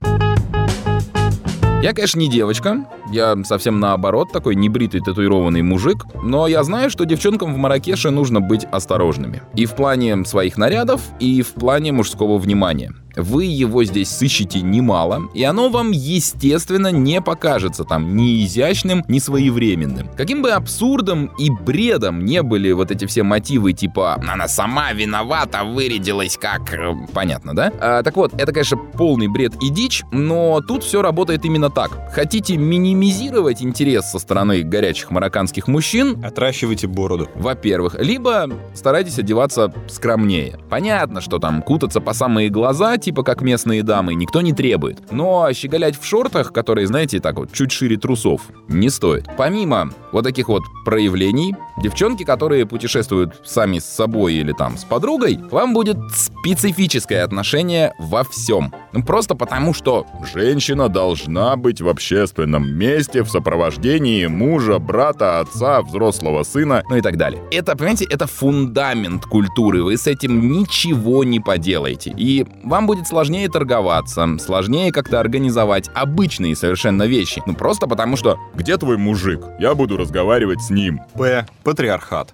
Я, 1.84 1.92
конечно, 1.92 2.18
не 2.18 2.30
девочка. 2.30 2.86
Я 3.12 3.36
совсем 3.44 3.82
наоборот, 3.82 4.32
такой 4.32 4.56
небритый 4.56 5.02
татуированный 5.02 5.64
мужик. 5.64 6.06
Но 6.24 6.48
я 6.48 6.64
знаю, 6.64 6.90
что 6.90 7.04
девчонкам 7.06 7.54
в 7.54 7.58
Маракеше 7.58 8.10
нужно 8.10 8.40
быть 8.40 8.64
осторожными. 8.72 9.42
И 9.54 9.66
в 9.66 9.76
плане 9.76 10.24
своих 10.24 10.56
нарядов, 10.56 11.02
и 11.20 11.42
в 11.42 11.50
плане 11.50 11.92
мужского 11.92 12.38
внимания. 12.38 12.94
Вы 13.16 13.46
его 13.46 13.84
здесь 13.84 14.10
сыщете 14.10 14.62
немало, 14.62 15.30
и 15.34 15.44
оно 15.44 15.70
вам, 15.70 15.92
естественно, 15.92 16.88
не 16.88 17.22
покажется 17.22 17.84
там 17.84 18.16
ни 18.16 18.44
изящным, 18.44 19.06
ни 19.08 19.20
своевременным. 19.20 20.10
Каким 20.18 20.42
бы 20.42 20.52
абсурдом 20.52 21.28
и 21.38 21.52
бредом 21.52 22.26
не 22.26 22.42
были 22.42 22.72
вот 22.72 22.92
эти 22.92 23.06
все 23.06 23.24
мотивы 23.24 23.74
типа 23.74 24.16
«она 24.28 24.48
сама 24.48 24.94
виновата, 24.94 25.64
вырядилась 25.64 26.38
как...» 26.38 26.74
э, 26.74 26.94
Понятно, 27.14 27.56
да? 27.56 27.72
А, 27.80 28.04
так 28.04 28.16
вот, 28.16 28.34
это, 28.34 28.52
конечно, 28.52 28.78
полный 28.78 29.28
бред 29.28 29.54
и 29.62 29.70
дичь, 29.70 30.04
но 30.12 30.62
тут 30.62 30.84
все 30.84 31.02
работает 31.02 31.46
именно 31.46 31.70
так. 31.74 31.92
Хотите 32.14 32.58
минимизировать 32.58 33.62
интерес 33.62 34.12
со 34.12 34.20
стороны 34.20 34.64
горячих 34.64 35.12
марокканских 35.12 35.68
мужчин, 35.68 36.24
Отращивайте 36.24 36.88
бороду. 36.88 37.30
во-первых, 37.36 37.96
либо 38.00 38.50
старайтесь 38.74 39.20
одеваться 39.20 39.74
скромнее. 39.88 40.60
Понятно, 40.70 41.22
что 41.22 41.40
там 41.40 41.62
кутаться 41.62 42.02
по 42.02 42.14
самые 42.14 42.50
глаза, 42.50 42.98
типа 42.98 43.24
как 43.24 43.42
местные 43.42 43.84
дамы, 43.84 44.14
никто 44.14 44.42
не 44.42 44.54
требует. 44.54 45.12
Но 45.12 45.52
щеголять 45.54 46.00
в 46.00 46.06
шортах, 46.06 46.54
которые, 46.54 46.88
знаете, 46.88 47.20
так 47.20 47.36
вот, 47.38 47.52
чуть 47.52 47.72
шире 47.72 47.98
трусов, 47.98 48.42
не 48.68 48.90
стоит. 48.90 49.28
Помимо 49.38 49.92
вот 50.12 50.24
таких 50.24 50.48
вот 50.48 50.64
проявлений, 50.86 51.56
девчонки, 51.82 52.24
которые 52.24 52.66
путешествуют 52.66 53.42
сами 53.44 53.80
с 53.80 53.86
собой 53.86 54.36
или 54.36 54.52
там 54.54 54.78
с 54.78 54.84
подругой, 54.84 55.36
к 55.36 55.52
вам 55.52 55.74
будет 55.74 55.98
специфическое 56.12 57.24
отношение 57.24 57.94
во 58.00 58.24
всем. 58.24 58.74
Ну, 58.92 59.04
просто 59.04 59.36
потому, 59.36 59.74
что 59.74 60.06
женщина 60.34 60.90
должна 60.90 61.56
быть 61.64 61.82
в 61.82 61.90
общественном 61.90 62.70
месте 62.70 63.24
в 63.24 63.30
сопровождении 63.30 64.28
мужа, 64.28 64.78
брата, 64.78 65.40
отца, 65.40 65.82
взрослого 65.82 66.44
сына, 66.44 66.84
ну 66.90 66.98
и 66.98 67.02
так 67.02 67.18
далее. 67.18 67.42
Это, 67.52 67.76
понимаете, 67.76 68.06
это 68.06 68.28
фундамент 68.28 69.26
культуры, 69.26 69.82
вы 69.82 69.98
с 69.98 70.06
этим 70.06 70.52
ничего 70.52 71.24
не 71.24 71.40
поделаете. 71.40 72.14
И 72.16 72.46
вам 72.64 72.86
будет 72.86 73.08
сложнее 73.08 73.50
торговаться, 73.50 74.38
сложнее 74.40 74.92
как-то 74.92 75.20
организовать 75.20 75.90
обычные 75.96 76.56
совершенно 76.56 77.04
вещи. 77.04 77.42
Ну 77.48 77.56
просто 77.56 77.88
потому, 77.88 78.18
что 78.18 78.38
«Где 78.54 78.78
твой 78.78 78.98
мужик? 78.98 79.42
Я 79.58 79.74
буду 79.74 79.98
разговаривать 79.98 80.62
с 80.62 80.70
ним». 80.70 81.00
П. 81.16 81.48
Патриархат. 81.64 82.30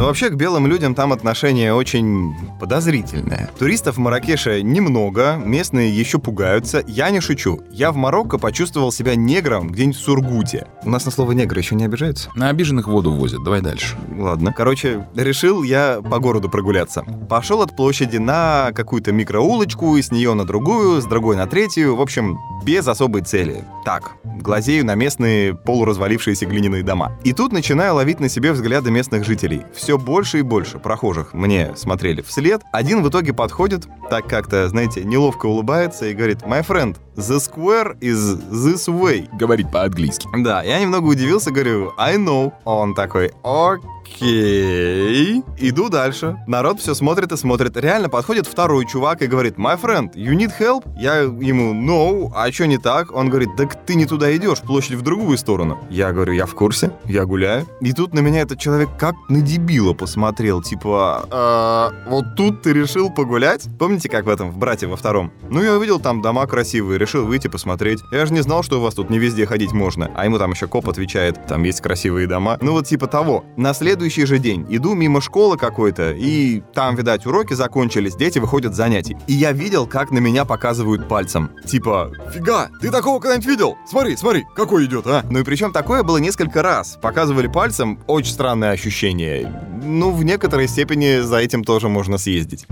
Но 0.00 0.06
вообще 0.06 0.30
к 0.30 0.34
белым 0.34 0.66
людям 0.66 0.94
там 0.94 1.12
отношение 1.12 1.74
очень 1.74 2.34
подозрительное. 2.58 3.50
Туристов 3.58 3.96
в 3.96 3.98
Маракеше 3.98 4.62
немного, 4.62 5.36
местные 5.36 5.94
еще 5.94 6.18
пугаются. 6.18 6.82
Я 6.86 7.10
не 7.10 7.20
шучу. 7.20 7.60
Я 7.70 7.92
в 7.92 7.96
Марокко 7.96 8.38
почувствовал 8.38 8.92
себя 8.92 9.14
негром 9.14 9.68
где-нибудь 9.68 9.98
в 9.98 10.00
Сургуте. 10.00 10.66
У 10.84 10.88
нас 10.88 11.04
на 11.04 11.10
слово 11.10 11.32
негр 11.32 11.58
еще 11.58 11.74
не 11.74 11.84
обижаются? 11.84 12.30
На 12.34 12.48
обиженных 12.48 12.88
воду 12.88 13.12
возят, 13.12 13.44
давай 13.44 13.60
дальше. 13.60 13.98
Ладно. 14.16 14.54
Короче, 14.56 15.06
решил 15.14 15.62
я 15.62 16.00
по 16.00 16.18
городу 16.18 16.48
прогуляться. 16.48 17.04
Пошел 17.28 17.60
от 17.60 17.76
площади 17.76 18.16
на 18.16 18.72
какую-то 18.74 19.12
микроулочку, 19.12 19.98
с 19.98 20.10
нее 20.10 20.32
на 20.32 20.46
другую, 20.46 21.02
с 21.02 21.04
другой 21.04 21.36
на 21.36 21.46
третью. 21.46 21.94
В 21.94 22.00
общем, 22.00 22.38
без 22.64 22.88
особой 22.88 23.20
цели. 23.20 23.64
Так, 23.84 24.12
глазею 24.24 24.86
на 24.86 24.94
местные 24.94 25.54
полуразвалившиеся 25.54 26.46
глиняные 26.46 26.82
дома. 26.82 27.12
И 27.22 27.34
тут 27.34 27.52
начинаю 27.52 27.96
ловить 27.96 28.18
на 28.18 28.30
себе 28.30 28.52
взгляды 28.52 28.90
местных 28.90 29.26
жителей. 29.26 29.62
Все 29.74 29.89
больше 29.98 30.40
и 30.40 30.42
больше 30.42 30.78
прохожих 30.78 31.34
мне 31.34 31.74
смотрели 31.76 32.22
вслед. 32.22 32.62
Один 32.72 33.02
в 33.02 33.08
итоге 33.08 33.32
подходит, 33.32 33.86
так 34.08 34.26
как-то, 34.26 34.68
знаете, 34.68 35.04
неловко 35.04 35.46
улыбается 35.46 36.06
и 36.06 36.14
говорит 36.14 36.42
«My 36.42 36.66
friend, 36.66 36.96
the 37.28 37.38
square 37.38 37.98
is 38.00 38.38
this 38.50 38.88
way». 38.88 39.28
Говорить 39.36 39.70
по-английски. 39.70 40.28
Да, 40.36 40.62
я 40.62 40.80
немного 40.80 41.06
удивился, 41.06 41.50
говорю, 41.50 41.92
I 41.96 42.16
know. 42.16 42.52
Он 42.64 42.94
такой, 42.94 43.32
окей. 43.42 45.42
Иду 45.58 45.88
дальше. 45.88 46.36
Народ 46.46 46.80
все 46.80 46.94
смотрит 46.94 47.32
и 47.32 47.36
смотрит. 47.36 47.76
Реально 47.76 48.08
подходит 48.08 48.46
второй 48.46 48.86
чувак 48.86 49.22
и 49.22 49.26
говорит, 49.26 49.56
my 49.56 49.80
friend, 49.80 50.12
you 50.14 50.34
need 50.34 50.52
help? 50.58 50.84
Я 50.98 51.18
ему, 51.18 51.74
no, 51.74 52.30
а 52.34 52.50
что 52.52 52.66
не 52.66 52.78
так? 52.78 53.12
Он 53.12 53.28
говорит, 53.28 53.50
так 53.56 53.74
ты 53.86 53.94
не 53.94 54.06
туда 54.06 54.34
идешь, 54.36 54.60
площадь 54.60 54.94
в 54.94 55.02
другую 55.02 55.38
сторону. 55.38 55.78
Я 55.90 56.12
говорю, 56.12 56.32
я 56.32 56.46
в 56.46 56.54
курсе, 56.54 56.92
я 57.04 57.24
гуляю. 57.24 57.66
И 57.80 57.92
тут 57.92 58.14
на 58.14 58.20
меня 58.20 58.40
этот 58.40 58.58
человек 58.58 58.88
как 58.98 59.14
на 59.28 59.40
дебила 59.40 59.92
посмотрел, 59.92 60.62
типа, 60.62 61.26
«А, 61.30 61.92
вот 62.08 62.36
тут 62.36 62.62
ты 62.62 62.72
решил 62.72 63.10
погулять? 63.10 63.66
Помните, 63.78 64.08
как 64.08 64.26
в 64.26 64.28
этом, 64.28 64.50
в 64.50 64.58
«Брате» 64.58 64.86
во 64.86 64.96
втором? 64.96 65.32
Ну, 65.48 65.62
я 65.62 65.76
увидел 65.76 66.00
там 66.00 66.22
дома 66.22 66.46
красивые, 66.46 66.98
решил 67.10 67.26
выйти 67.26 67.48
посмотреть. 67.48 68.04
Я 68.12 68.24
же 68.24 68.32
не 68.32 68.40
знал, 68.40 68.62
что 68.62 68.78
у 68.78 68.82
вас 68.82 68.94
тут 68.94 69.10
не 69.10 69.18
везде 69.18 69.44
ходить 69.44 69.72
можно. 69.72 70.12
А 70.14 70.26
ему 70.26 70.38
там 70.38 70.52
еще 70.52 70.68
коп 70.68 70.88
отвечает, 70.88 71.44
там 71.48 71.64
есть 71.64 71.80
красивые 71.80 72.28
дома. 72.28 72.56
Ну 72.60 72.70
вот 72.70 72.86
типа 72.86 73.08
того. 73.08 73.44
На 73.56 73.74
следующий 73.74 74.26
же 74.26 74.38
день 74.38 74.64
иду 74.68 74.94
мимо 74.94 75.20
школы 75.20 75.56
какой-то, 75.56 76.12
и 76.12 76.62
там, 76.72 76.94
видать, 76.94 77.26
уроки 77.26 77.54
закончились, 77.54 78.14
дети 78.14 78.38
выходят 78.38 78.74
с 78.74 78.76
занятий. 78.76 79.16
И 79.26 79.32
я 79.32 79.50
видел, 79.50 79.88
как 79.88 80.12
на 80.12 80.18
меня 80.18 80.44
показывают 80.44 81.08
пальцем. 81.08 81.50
Типа, 81.66 82.12
фига, 82.32 82.70
ты 82.80 82.92
такого 82.92 83.18
когда-нибудь 83.18 83.48
видел? 83.48 83.76
Смотри, 83.88 84.16
смотри, 84.16 84.44
какой 84.54 84.84
идет, 84.84 85.08
а? 85.08 85.24
Ну 85.28 85.40
и 85.40 85.42
причем 85.42 85.72
такое 85.72 86.04
было 86.04 86.18
несколько 86.18 86.62
раз. 86.62 86.96
Показывали 87.02 87.48
пальцем, 87.48 87.98
очень 88.06 88.32
странное 88.32 88.70
ощущение. 88.70 89.52
Ну, 89.82 90.12
в 90.12 90.24
некоторой 90.24 90.68
степени 90.68 91.22
за 91.22 91.38
этим 91.38 91.64
тоже 91.64 91.88
можно 91.88 92.18
съездить. 92.18 92.68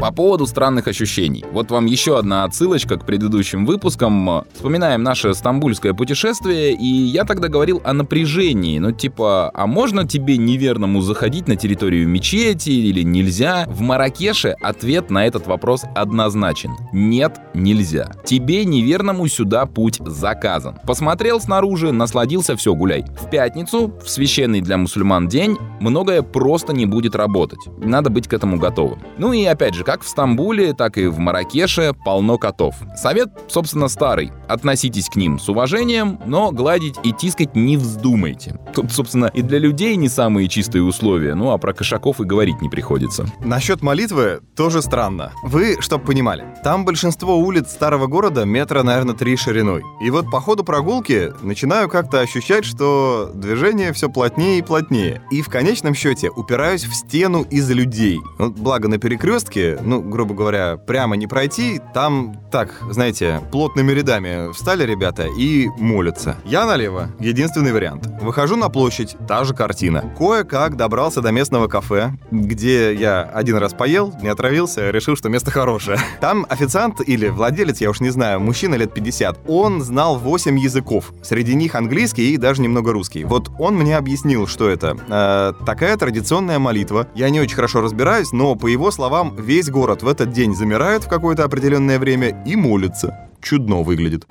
По 0.00 0.12
поводу 0.12 0.46
странных 0.46 0.88
ощущений. 0.88 1.44
Вот 1.52 1.70
вам 1.70 1.84
еще 1.84 2.18
одна 2.18 2.44
отсылочка 2.44 2.96
к 2.96 3.04
предыдущим 3.04 3.66
выпускам. 3.66 4.44
Вспоминаем 4.54 5.02
наше 5.02 5.34
стамбульское 5.34 5.92
путешествие, 5.92 6.72
и 6.72 6.86
я 6.86 7.24
тогда 7.24 7.48
говорил 7.48 7.82
о 7.84 7.92
напряжении. 7.92 8.78
Ну, 8.78 8.92
типа, 8.92 9.50
а 9.52 9.66
можно 9.66 10.08
тебе 10.08 10.38
неверному 10.38 11.02
заходить 11.02 11.48
на 11.48 11.56
территорию 11.56 12.08
мечети 12.08 12.70
или 12.70 13.02
нельзя? 13.02 13.66
В 13.68 13.82
Маракеше 13.82 14.56
ответ 14.62 15.10
на 15.10 15.26
этот 15.26 15.46
вопрос 15.46 15.84
однозначен. 15.94 16.70
Нет, 16.94 17.38
нельзя. 17.52 18.12
Тебе 18.24 18.64
неверному 18.64 19.28
сюда 19.28 19.66
путь 19.66 20.00
заказан. 20.02 20.78
Посмотрел 20.86 21.42
снаружи, 21.42 21.92
насладился, 21.92 22.56
все, 22.56 22.74
гуляй. 22.74 23.04
В 23.20 23.28
пятницу, 23.28 23.92
в 24.02 24.08
священный 24.08 24.62
для 24.62 24.78
мусульман 24.78 25.28
день, 25.28 25.58
многое 25.78 26.22
просто 26.22 26.72
не 26.72 26.86
будет 26.86 27.14
работать. 27.14 27.60
Надо 27.76 28.08
быть 28.08 28.28
к 28.28 28.32
этому 28.32 28.58
готовым. 28.58 29.02
Ну 29.18 29.34
и 29.34 29.44
опять 29.44 29.74
же, 29.74 29.84
как 29.90 30.02
в 30.02 30.08
Стамбуле, 30.08 30.72
так 30.72 30.98
и 30.98 31.08
в 31.08 31.18
Маракеше 31.18 31.94
полно 32.04 32.38
котов. 32.38 32.76
Совет, 32.94 33.28
собственно, 33.48 33.88
старый. 33.88 34.30
Относитесь 34.46 35.08
к 35.08 35.16
ним 35.16 35.40
с 35.40 35.48
уважением, 35.48 36.20
но 36.26 36.52
гладить 36.52 36.94
и 37.02 37.12
тискать 37.12 37.56
не 37.56 37.76
вздумайте. 37.76 38.60
Тут, 38.72 38.92
собственно, 38.92 39.26
и 39.26 39.42
для 39.42 39.58
людей 39.58 39.96
не 39.96 40.08
самые 40.08 40.46
чистые 40.46 40.84
условия, 40.84 41.34
ну 41.34 41.50
а 41.50 41.58
про 41.58 41.72
кошаков 41.72 42.20
и 42.20 42.24
говорить 42.24 42.62
не 42.62 42.68
приходится. 42.68 43.26
Насчет 43.40 43.82
молитвы 43.82 44.42
тоже 44.54 44.80
странно. 44.80 45.32
Вы, 45.42 45.76
чтоб 45.80 46.04
понимали, 46.04 46.46
там 46.62 46.84
большинство 46.84 47.36
улиц 47.36 47.72
старого 47.72 48.06
города 48.06 48.44
метра, 48.44 48.84
наверное, 48.84 49.16
три 49.16 49.36
шириной. 49.36 49.82
И 50.00 50.10
вот 50.10 50.30
по 50.30 50.40
ходу 50.40 50.62
прогулки 50.62 51.32
начинаю 51.42 51.88
как-то 51.88 52.20
ощущать, 52.20 52.64
что 52.64 53.32
движение 53.34 53.92
все 53.92 54.08
плотнее 54.08 54.60
и 54.60 54.62
плотнее. 54.62 55.20
И 55.32 55.42
в 55.42 55.48
конечном 55.48 55.94
счете 55.94 56.30
упираюсь 56.30 56.84
в 56.84 56.94
стену 56.94 57.42
из 57.42 57.68
людей. 57.70 58.20
Вот, 58.38 58.52
благо 58.52 58.86
на 58.86 58.98
перекрестке 58.98 59.79
ну, 59.82 60.00
грубо 60.02 60.34
говоря, 60.34 60.76
прямо 60.76 61.16
не 61.16 61.26
пройти, 61.26 61.80
там, 61.94 62.36
так, 62.50 62.82
знаете, 62.90 63.40
плотными 63.50 63.92
рядами 63.92 64.52
встали 64.52 64.84
ребята 64.84 65.26
и 65.26 65.68
молятся. 65.78 66.36
Я 66.44 66.66
налево, 66.66 67.08
единственный 67.18 67.72
вариант. 67.72 68.08
Выхожу 68.20 68.56
на 68.56 68.68
площадь, 68.68 69.16
та 69.26 69.44
же 69.44 69.54
картина. 69.54 70.12
Кое-как 70.18 70.76
добрался 70.76 71.20
до 71.20 71.32
местного 71.32 71.68
кафе, 71.68 72.12
где 72.30 72.94
я 72.94 73.22
один 73.22 73.56
раз 73.56 73.72
поел, 73.72 74.14
не 74.22 74.28
отравился, 74.28 74.90
решил, 74.90 75.16
что 75.16 75.28
место 75.28 75.50
хорошее. 75.50 75.98
Там 76.20 76.46
официант 76.48 77.00
или 77.06 77.28
владелец, 77.28 77.80
я 77.80 77.90
уж 77.90 78.00
не 78.00 78.10
знаю, 78.10 78.40
мужчина 78.40 78.74
лет 78.74 78.92
50, 78.92 79.40
он 79.46 79.82
знал 79.82 80.18
8 80.18 80.58
языков. 80.58 81.12
Среди 81.22 81.54
них 81.54 81.74
английский 81.74 82.34
и 82.34 82.36
даже 82.36 82.62
немного 82.62 82.92
русский. 82.92 83.24
Вот 83.24 83.50
он 83.58 83.76
мне 83.76 83.96
объяснил, 83.96 84.46
что 84.46 84.68
это. 84.68 84.96
Э, 85.08 85.52
такая 85.64 85.96
традиционная 85.96 86.58
молитва. 86.58 87.08
Я 87.14 87.30
не 87.30 87.40
очень 87.40 87.56
хорошо 87.56 87.80
разбираюсь, 87.80 88.32
но 88.32 88.54
по 88.54 88.66
его 88.66 88.90
словам, 88.90 89.34
весь 89.36 89.69
город 89.70 90.02
в 90.02 90.08
этот 90.08 90.32
день 90.32 90.54
замирает 90.54 91.04
в 91.04 91.08
какое-то 91.08 91.44
определенное 91.44 91.98
время 91.98 92.42
и 92.44 92.56
молится. 92.56 93.28
Чудно 93.40 93.82
выглядит. 93.82 94.26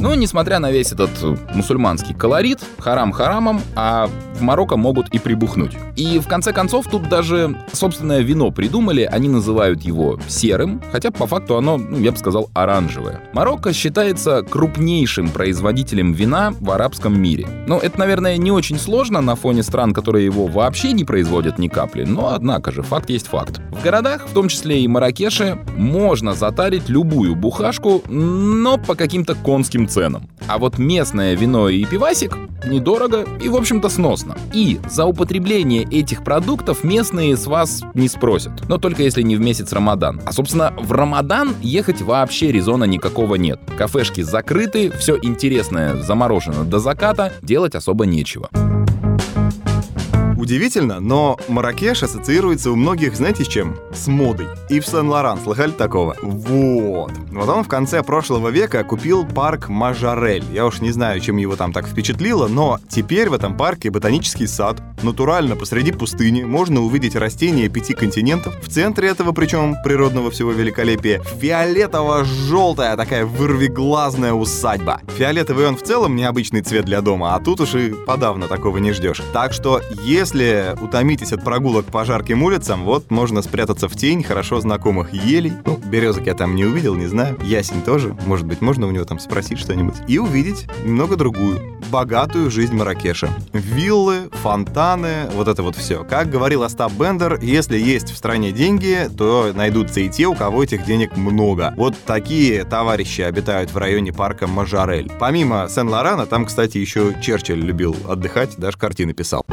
Но, 0.00 0.09
несмотря 0.20 0.60
на 0.60 0.70
весь 0.70 0.92
этот 0.92 1.10
мусульманский 1.54 2.14
колорит, 2.14 2.60
харам 2.78 3.10
харамом, 3.10 3.60
а 3.74 4.08
в 4.34 4.42
Марокко 4.42 4.76
могут 4.76 5.08
и 5.08 5.18
прибухнуть. 5.18 5.72
И 5.96 6.18
в 6.18 6.28
конце 6.28 6.52
концов 6.52 6.86
тут 6.88 7.08
даже 7.08 7.56
собственное 7.72 8.20
вино 8.20 8.50
придумали, 8.50 9.02
они 9.02 9.28
называют 9.28 9.82
его 9.82 10.18
серым, 10.28 10.82
хотя 10.92 11.10
по 11.10 11.26
факту 11.26 11.56
оно, 11.56 11.76
ну, 11.76 11.98
я 11.98 12.12
бы 12.12 12.18
сказал, 12.18 12.50
оранжевое. 12.54 13.20
Марокко 13.32 13.72
считается 13.72 14.42
крупнейшим 14.42 15.30
производителем 15.30 16.12
вина 16.12 16.52
в 16.60 16.70
арабском 16.70 17.20
мире. 17.20 17.46
Ну, 17.66 17.78
это, 17.78 17.98
наверное, 17.98 18.36
не 18.36 18.52
очень 18.52 18.78
сложно 18.78 19.20
на 19.20 19.36
фоне 19.36 19.62
стран, 19.62 19.92
которые 19.92 20.24
его 20.24 20.46
вообще 20.46 20.92
не 20.92 21.04
производят 21.04 21.58
ни 21.58 21.68
капли, 21.68 22.04
но 22.04 22.34
однако 22.34 22.72
же, 22.72 22.82
факт 22.82 23.10
есть 23.10 23.28
факт. 23.28 23.60
В 23.70 23.82
городах, 23.82 24.26
в 24.26 24.32
том 24.32 24.48
числе 24.48 24.80
и 24.80 24.88
Маракеше, 24.88 25.58
можно 25.76 26.34
затарить 26.34 26.88
любую 26.88 27.34
бухашку, 27.34 28.02
но 28.08 28.76
по 28.76 28.94
каким-то 28.94 29.34
конским 29.34 29.88
ценам. 29.88 30.09
А 30.46 30.58
вот 30.58 30.78
местное 30.78 31.34
вино 31.34 31.68
и 31.68 31.84
пивасик 31.84 32.36
недорого 32.66 33.24
и, 33.42 33.48
в 33.48 33.56
общем-то, 33.56 33.88
сносно. 33.88 34.36
И 34.52 34.80
за 34.88 35.06
употребление 35.06 35.84
этих 35.84 36.24
продуктов 36.24 36.84
местные 36.84 37.36
с 37.36 37.46
вас 37.46 37.82
не 37.94 38.08
спросят. 38.08 38.52
Но 38.68 38.78
только 38.78 39.02
если 39.02 39.22
не 39.22 39.36
в 39.36 39.40
месяц 39.40 39.72
Рамадан. 39.72 40.20
А, 40.24 40.32
собственно, 40.32 40.74
в 40.78 40.92
Рамадан 40.92 41.54
ехать 41.62 42.02
вообще 42.02 42.52
резона 42.52 42.84
никакого 42.84 43.36
нет. 43.36 43.60
Кафешки 43.78 44.22
закрыты, 44.22 44.90
все 44.90 45.18
интересное 45.22 45.96
заморожено 45.96 46.64
до 46.64 46.78
заката, 46.78 47.32
делать 47.42 47.74
особо 47.74 48.06
нечего. 48.06 48.48
Удивительно, 50.40 51.00
но 51.00 51.38
Маракеш 51.48 52.02
ассоциируется 52.02 52.70
у 52.70 52.74
многих, 52.74 53.14
знаете, 53.14 53.44
с 53.44 53.46
чем? 53.46 53.76
С 53.92 54.06
модой. 54.06 54.46
И 54.70 54.80
в 54.80 54.86
Сен-Лоран 54.86 55.38
слыхали 55.38 55.72
такого? 55.72 56.16
Вот. 56.22 57.12
Вот 57.30 57.48
он 57.48 57.62
в 57.62 57.68
конце 57.68 58.02
прошлого 58.02 58.48
века 58.48 58.82
купил 58.82 59.26
парк 59.26 59.68
Мажарель. 59.68 60.44
Я 60.50 60.64
уж 60.64 60.80
не 60.80 60.92
знаю, 60.92 61.20
чем 61.20 61.36
его 61.36 61.56
там 61.56 61.74
так 61.74 61.86
впечатлило, 61.86 62.48
но 62.48 62.78
теперь 62.88 63.28
в 63.28 63.34
этом 63.34 63.54
парке 63.54 63.90
ботанический 63.90 64.46
сад. 64.46 64.80
Натурально 65.02 65.56
посреди 65.56 65.92
пустыни 65.92 66.42
можно 66.42 66.80
увидеть 66.80 67.16
растения 67.16 67.68
пяти 67.68 67.92
континентов. 67.92 68.58
В 68.62 68.68
центре 68.70 69.08
этого, 69.08 69.32
причем 69.32 69.76
природного 69.84 70.30
всего 70.30 70.52
великолепия, 70.52 71.20
фиолетово-желтая 71.38 72.96
такая 72.96 73.26
вырвиглазная 73.26 74.32
усадьба. 74.32 75.02
Фиолетовый 75.18 75.68
он 75.68 75.76
в 75.76 75.82
целом 75.82 76.16
необычный 76.16 76.62
цвет 76.62 76.86
для 76.86 77.02
дома, 77.02 77.34
а 77.34 77.40
тут 77.40 77.60
уж 77.60 77.74
и 77.74 77.94
подавно 78.06 78.48
такого 78.48 78.78
не 78.78 78.92
ждешь. 78.92 79.20
Так 79.34 79.52
что, 79.52 79.82
если 80.02 80.30
если 80.40 80.82
утомитесь 80.82 81.32
от 81.32 81.44
прогулок 81.44 81.86
по 81.86 82.04
жарким 82.04 82.42
улицам, 82.42 82.84
вот 82.84 83.10
можно 83.10 83.42
спрятаться 83.42 83.88
в 83.88 83.96
тень 83.96 84.22
хорошо 84.22 84.60
знакомых 84.60 85.12
елей. 85.12 85.52
Ну, 85.66 85.76
березок 85.76 86.26
я 86.26 86.34
там 86.34 86.54
не 86.54 86.64
увидел, 86.64 86.94
не 86.94 87.06
знаю. 87.06 87.38
Ясень 87.42 87.82
тоже. 87.82 88.16
Может 88.26 88.46
быть, 88.46 88.62
можно 88.62 88.86
у 88.86 88.90
него 88.90 89.04
там 89.04 89.18
спросить 89.18 89.58
что-нибудь. 89.58 89.96
И 90.08 90.18
увидеть 90.18 90.66
немного 90.84 91.16
другую, 91.16 91.60
богатую 91.90 92.50
жизнь 92.50 92.74
Маракеша. 92.74 93.28
Виллы, 93.52 94.30
фонтаны, 94.42 95.28
вот 95.34 95.46
это 95.48 95.62
вот 95.62 95.76
все. 95.76 96.04
Как 96.04 96.30
говорил 96.30 96.62
Остап 96.62 96.92
Бендер, 96.92 97.38
если 97.42 97.78
есть 97.78 98.10
в 98.10 98.16
стране 98.16 98.50
деньги, 98.50 99.10
то 99.16 99.52
найдутся 99.54 100.00
и 100.00 100.08
те, 100.08 100.26
у 100.26 100.34
кого 100.34 100.64
этих 100.64 100.86
денег 100.86 101.18
много. 101.18 101.74
Вот 101.76 101.94
такие 102.06 102.64
товарищи 102.64 103.20
обитают 103.20 103.72
в 103.72 103.76
районе 103.76 104.12
парка 104.12 104.46
Мажарель. 104.46 105.12
Помимо 105.18 105.68
Сен-Лорана, 105.68 106.24
там, 106.24 106.46
кстати, 106.46 106.78
еще 106.78 107.14
Черчилль 107.20 107.60
любил 107.60 107.94
отдыхать, 108.08 108.56
даже 108.56 108.78
картины 108.78 109.12
писал. 109.12 109.44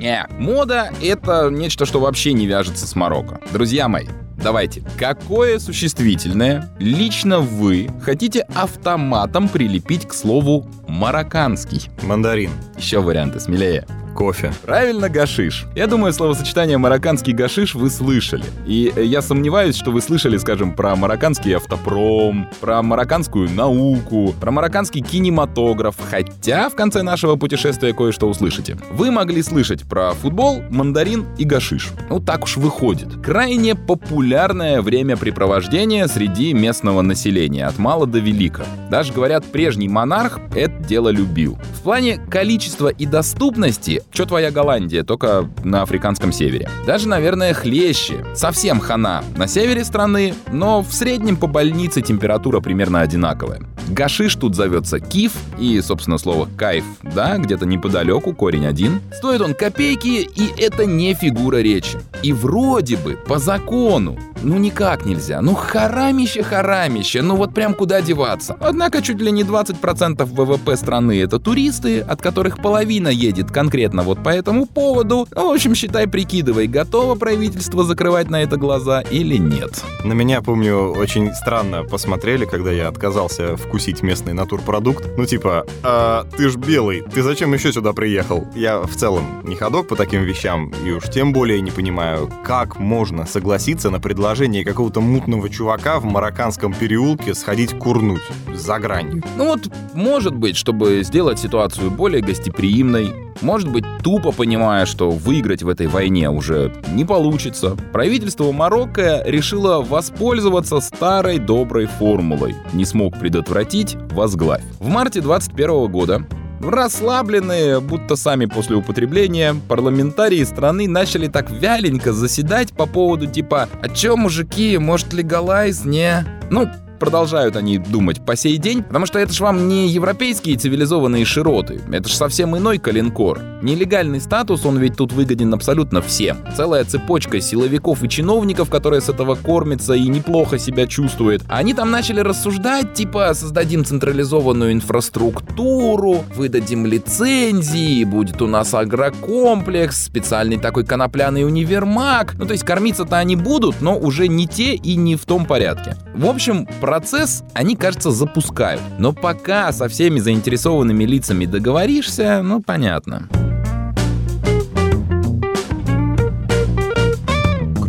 Не, 0.00 0.26
мода— 0.38 0.90
это 1.02 1.50
нечто, 1.50 1.84
что 1.84 2.00
вообще 2.00 2.32
не 2.32 2.46
вяжется 2.46 2.86
с 2.86 2.96
Марокко. 2.96 3.38
Друзья 3.52 3.86
мои, 3.86 4.06
Давайте, 4.42 4.82
какое 4.98 5.58
существительное 5.58 6.70
лично 6.78 7.40
вы 7.40 7.90
хотите 8.00 8.40
автоматом 8.54 9.50
прилепить 9.50 10.08
к 10.08 10.14
слову 10.14 10.66
«марокканский»? 10.88 11.90
Мандарин. 12.02 12.50
Еще 12.78 13.00
варианты, 13.00 13.38
смелее. 13.38 13.86
Кофе. 14.20 14.52
Правильно, 14.66 15.08
гашиш. 15.08 15.64
Я 15.74 15.86
думаю, 15.86 16.12
словосочетание 16.12 16.76
«марокканский 16.76 17.32
гашиш» 17.32 17.74
вы 17.74 17.88
слышали. 17.88 18.44
И 18.66 18.92
я 18.94 19.22
сомневаюсь, 19.22 19.76
что 19.76 19.92
вы 19.92 20.02
слышали, 20.02 20.36
скажем, 20.36 20.76
про 20.76 20.94
марокканский 20.94 21.56
автопром, 21.56 22.46
про 22.60 22.82
марокканскую 22.82 23.48
науку, 23.48 24.34
про 24.38 24.50
марокканский 24.50 25.00
кинематограф, 25.00 25.94
хотя 26.10 26.68
в 26.68 26.74
конце 26.74 27.00
нашего 27.00 27.36
путешествия 27.36 27.94
кое-что 27.94 28.28
услышите. 28.28 28.76
Вы 28.90 29.10
могли 29.10 29.42
слышать 29.42 29.84
про 29.84 30.10
футбол, 30.10 30.60
мандарин 30.68 31.24
и 31.38 31.46
гашиш. 31.46 31.88
Ну 32.10 32.20
так 32.20 32.44
уж 32.44 32.58
выходит. 32.58 33.08
Крайне 33.24 33.74
популярное 33.74 34.82
времяпрепровождение 34.82 36.06
среди 36.08 36.52
местного 36.52 37.00
населения, 37.00 37.64
от 37.64 37.78
мала 37.78 38.06
до 38.06 38.18
велика. 38.18 38.66
Даже, 38.90 39.14
говорят, 39.14 39.46
прежний 39.46 39.88
монарх 39.88 40.40
это 40.54 40.74
дело 40.84 41.08
любил. 41.08 41.58
В 41.78 41.80
плане 41.84 42.18
количества 42.30 42.88
и 42.88 43.06
доступности 43.06 44.02
что 44.12 44.26
твоя 44.26 44.50
Голландия, 44.50 45.02
только 45.02 45.48
на 45.64 45.82
африканском 45.82 46.32
севере. 46.32 46.68
Даже, 46.86 47.08
наверное, 47.08 47.54
хлеще. 47.54 48.24
Совсем 48.34 48.80
хана 48.80 49.22
на 49.36 49.46
севере 49.46 49.84
страны, 49.84 50.34
но 50.52 50.82
в 50.82 50.92
среднем 50.92 51.36
по 51.36 51.46
больнице 51.46 52.02
температура 52.02 52.60
примерно 52.60 53.00
одинаковая. 53.00 53.62
Гашиш 53.88 54.36
тут 54.36 54.54
зовется 54.54 55.00
киф, 55.00 55.32
и, 55.58 55.80
собственно, 55.80 56.18
слово 56.18 56.48
кайф, 56.56 56.84
да, 57.02 57.38
где-то 57.38 57.66
неподалеку, 57.66 58.34
корень 58.34 58.66
один. 58.66 59.00
Стоит 59.12 59.40
он 59.40 59.54
копейки, 59.54 60.28
и 60.34 60.52
это 60.60 60.86
не 60.86 61.14
фигура 61.14 61.56
речи. 61.56 61.98
И 62.22 62.32
вроде 62.32 62.96
бы, 62.96 63.16
по 63.16 63.38
закону, 63.38 64.18
ну 64.42 64.58
никак 64.58 65.04
нельзя. 65.04 65.40
Ну 65.42 65.54
харамище, 65.54 66.42
харамище, 66.42 67.22
ну 67.22 67.36
вот 67.36 67.54
прям 67.54 67.74
куда 67.74 68.00
деваться. 68.00 68.56
Однако 68.60 69.02
чуть 69.02 69.20
ли 69.20 69.30
не 69.30 69.42
20% 69.42 70.24
ВВП 70.24 70.76
страны 70.76 71.20
это 71.20 71.38
туристы, 71.38 72.00
от 72.00 72.22
которых 72.22 72.58
половина 72.58 73.08
едет 73.08 73.50
конкретно 73.50 74.02
вот 74.02 74.22
по 74.22 74.30
этому 74.30 74.66
поводу. 74.66 75.28
Ну, 75.34 75.48
в 75.48 75.52
общем, 75.52 75.74
считай, 75.74 76.06
прикидывай, 76.06 76.66
готово 76.66 77.14
правительство 77.14 77.84
закрывать 77.84 78.30
на 78.30 78.42
это 78.42 78.56
глаза 78.56 79.02
или 79.02 79.36
нет. 79.36 79.82
На 80.04 80.14
меня, 80.14 80.40
помню, 80.40 80.92
очень 80.92 81.32
странно 81.34 81.84
посмотрели, 81.84 82.44
когда 82.44 82.72
я 82.72 82.88
отказался 82.88 83.56
вкусить 83.56 84.02
местный 84.02 84.32
натурпродукт. 84.32 85.06
Ну 85.16 85.26
типа, 85.26 85.66
а, 85.82 86.24
ты 86.36 86.48
ж 86.48 86.56
белый, 86.56 87.02
ты 87.02 87.22
зачем 87.22 87.52
еще 87.52 87.72
сюда 87.72 87.92
приехал? 87.92 88.46
Я 88.54 88.80
в 88.80 88.96
целом 88.96 89.42
не 89.44 89.56
ходок 89.56 89.88
по 89.88 89.96
таким 89.96 90.22
вещам, 90.22 90.72
и 90.84 90.90
уж 90.90 91.04
тем 91.10 91.32
более 91.32 91.60
не 91.60 91.70
понимаю, 91.70 92.30
как 92.44 92.78
можно 92.78 93.26
согласиться 93.26 93.90
на 93.90 94.00
предложение 94.00 94.29
предложение 94.30 94.64
какого-то 94.64 95.00
мутного 95.00 95.50
чувака 95.50 95.98
в 95.98 96.04
марокканском 96.04 96.72
переулке 96.72 97.34
сходить 97.34 97.76
курнуть 97.76 98.22
за 98.54 98.78
гранью. 98.78 99.24
Ну 99.36 99.46
вот, 99.46 99.68
может 99.92 100.36
быть, 100.36 100.56
чтобы 100.56 101.02
сделать 101.02 101.40
ситуацию 101.40 101.90
более 101.90 102.22
гостеприимной, 102.22 103.12
может 103.40 103.72
быть, 103.72 103.84
тупо 104.04 104.30
понимая, 104.30 104.86
что 104.86 105.10
выиграть 105.10 105.64
в 105.64 105.68
этой 105.68 105.88
войне 105.88 106.30
уже 106.30 106.72
не 106.92 107.04
получится, 107.04 107.76
правительство 107.92 108.52
Марокко 108.52 109.24
решило 109.26 109.82
воспользоваться 109.82 110.78
старой 110.78 111.40
доброй 111.40 111.86
формулой 111.86 112.54
«не 112.72 112.84
смог 112.84 113.18
предотвратить, 113.18 113.96
возглавь». 114.12 114.62
В 114.78 114.86
марте 114.86 115.22
21 115.22 115.90
года 115.90 116.24
Расслабленные, 116.60 117.80
будто 117.80 118.16
сами 118.16 118.44
после 118.44 118.76
употребления, 118.76 119.56
парламентарии 119.68 120.44
страны 120.44 120.88
начали 120.88 121.26
так 121.26 121.50
вяленько 121.50 122.12
заседать 122.12 122.72
по 122.72 122.86
поводу 122.86 123.26
типа 123.26 123.68
«А 123.80 123.88
чё, 123.88 124.16
мужики, 124.16 124.76
может 124.76 125.12
легалайз, 125.14 125.84
не?» 125.84 126.26
Ну, 126.50 126.68
продолжают 127.00 127.56
они 127.56 127.78
думать 127.78 128.24
по 128.24 128.36
сей 128.36 128.58
день, 128.58 128.84
потому 128.84 129.06
что 129.06 129.18
это 129.18 129.32
ж 129.32 129.40
вам 129.40 129.66
не 129.66 129.88
европейские 129.88 130.56
цивилизованные 130.56 131.24
широты, 131.24 131.80
это 131.90 132.08
ж 132.08 132.12
совсем 132.12 132.56
иной 132.56 132.78
калинкор. 132.78 133.40
Нелегальный 133.62 134.20
статус, 134.20 134.64
он 134.64 134.78
ведь 134.78 134.96
тут 134.96 135.12
выгоден 135.12 135.52
абсолютно 135.52 136.00
всем. 136.02 136.38
Целая 136.56 136.84
цепочка 136.84 137.40
силовиков 137.40 138.02
и 138.02 138.08
чиновников, 138.08 138.70
которые 138.70 139.00
с 139.00 139.08
этого 139.08 139.34
кормятся 139.34 139.94
и 139.94 140.06
неплохо 140.08 140.58
себя 140.58 140.86
чувствуют. 140.86 141.42
Они 141.48 141.74
там 141.74 141.90
начали 141.90 142.20
рассуждать, 142.20 142.94
типа, 142.94 143.32
создадим 143.34 143.84
централизованную 143.84 144.72
инфраструктуру, 144.72 146.24
выдадим 146.36 146.86
лицензии, 146.86 148.04
будет 148.04 148.42
у 148.42 148.46
нас 148.46 148.74
агрокомплекс, 148.74 150.04
специальный 150.04 150.58
такой 150.58 150.84
конопляный 150.84 151.44
универмаг. 151.44 152.34
Ну, 152.38 152.44
то 152.44 152.52
есть 152.52 152.64
кормиться-то 152.64 153.16
они 153.16 153.36
будут, 153.36 153.80
но 153.80 153.98
уже 153.98 154.28
не 154.28 154.46
те 154.46 154.74
и 154.74 154.96
не 154.96 155.16
в 155.16 155.24
том 155.24 155.46
порядке. 155.46 155.96
В 156.14 156.26
общем, 156.26 156.66
процесс 156.90 157.44
они, 157.54 157.76
кажется, 157.76 158.10
запускают. 158.10 158.82
Но 158.98 159.12
пока 159.12 159.70
со 159.70 159.86
всеми 159.86 160.18
заинтересованными 160.18 161.04
лицами 161.04 161.46
договоришься, 161.46 162.42
ну, 162.42 162.60
понятно. 162.60 163.28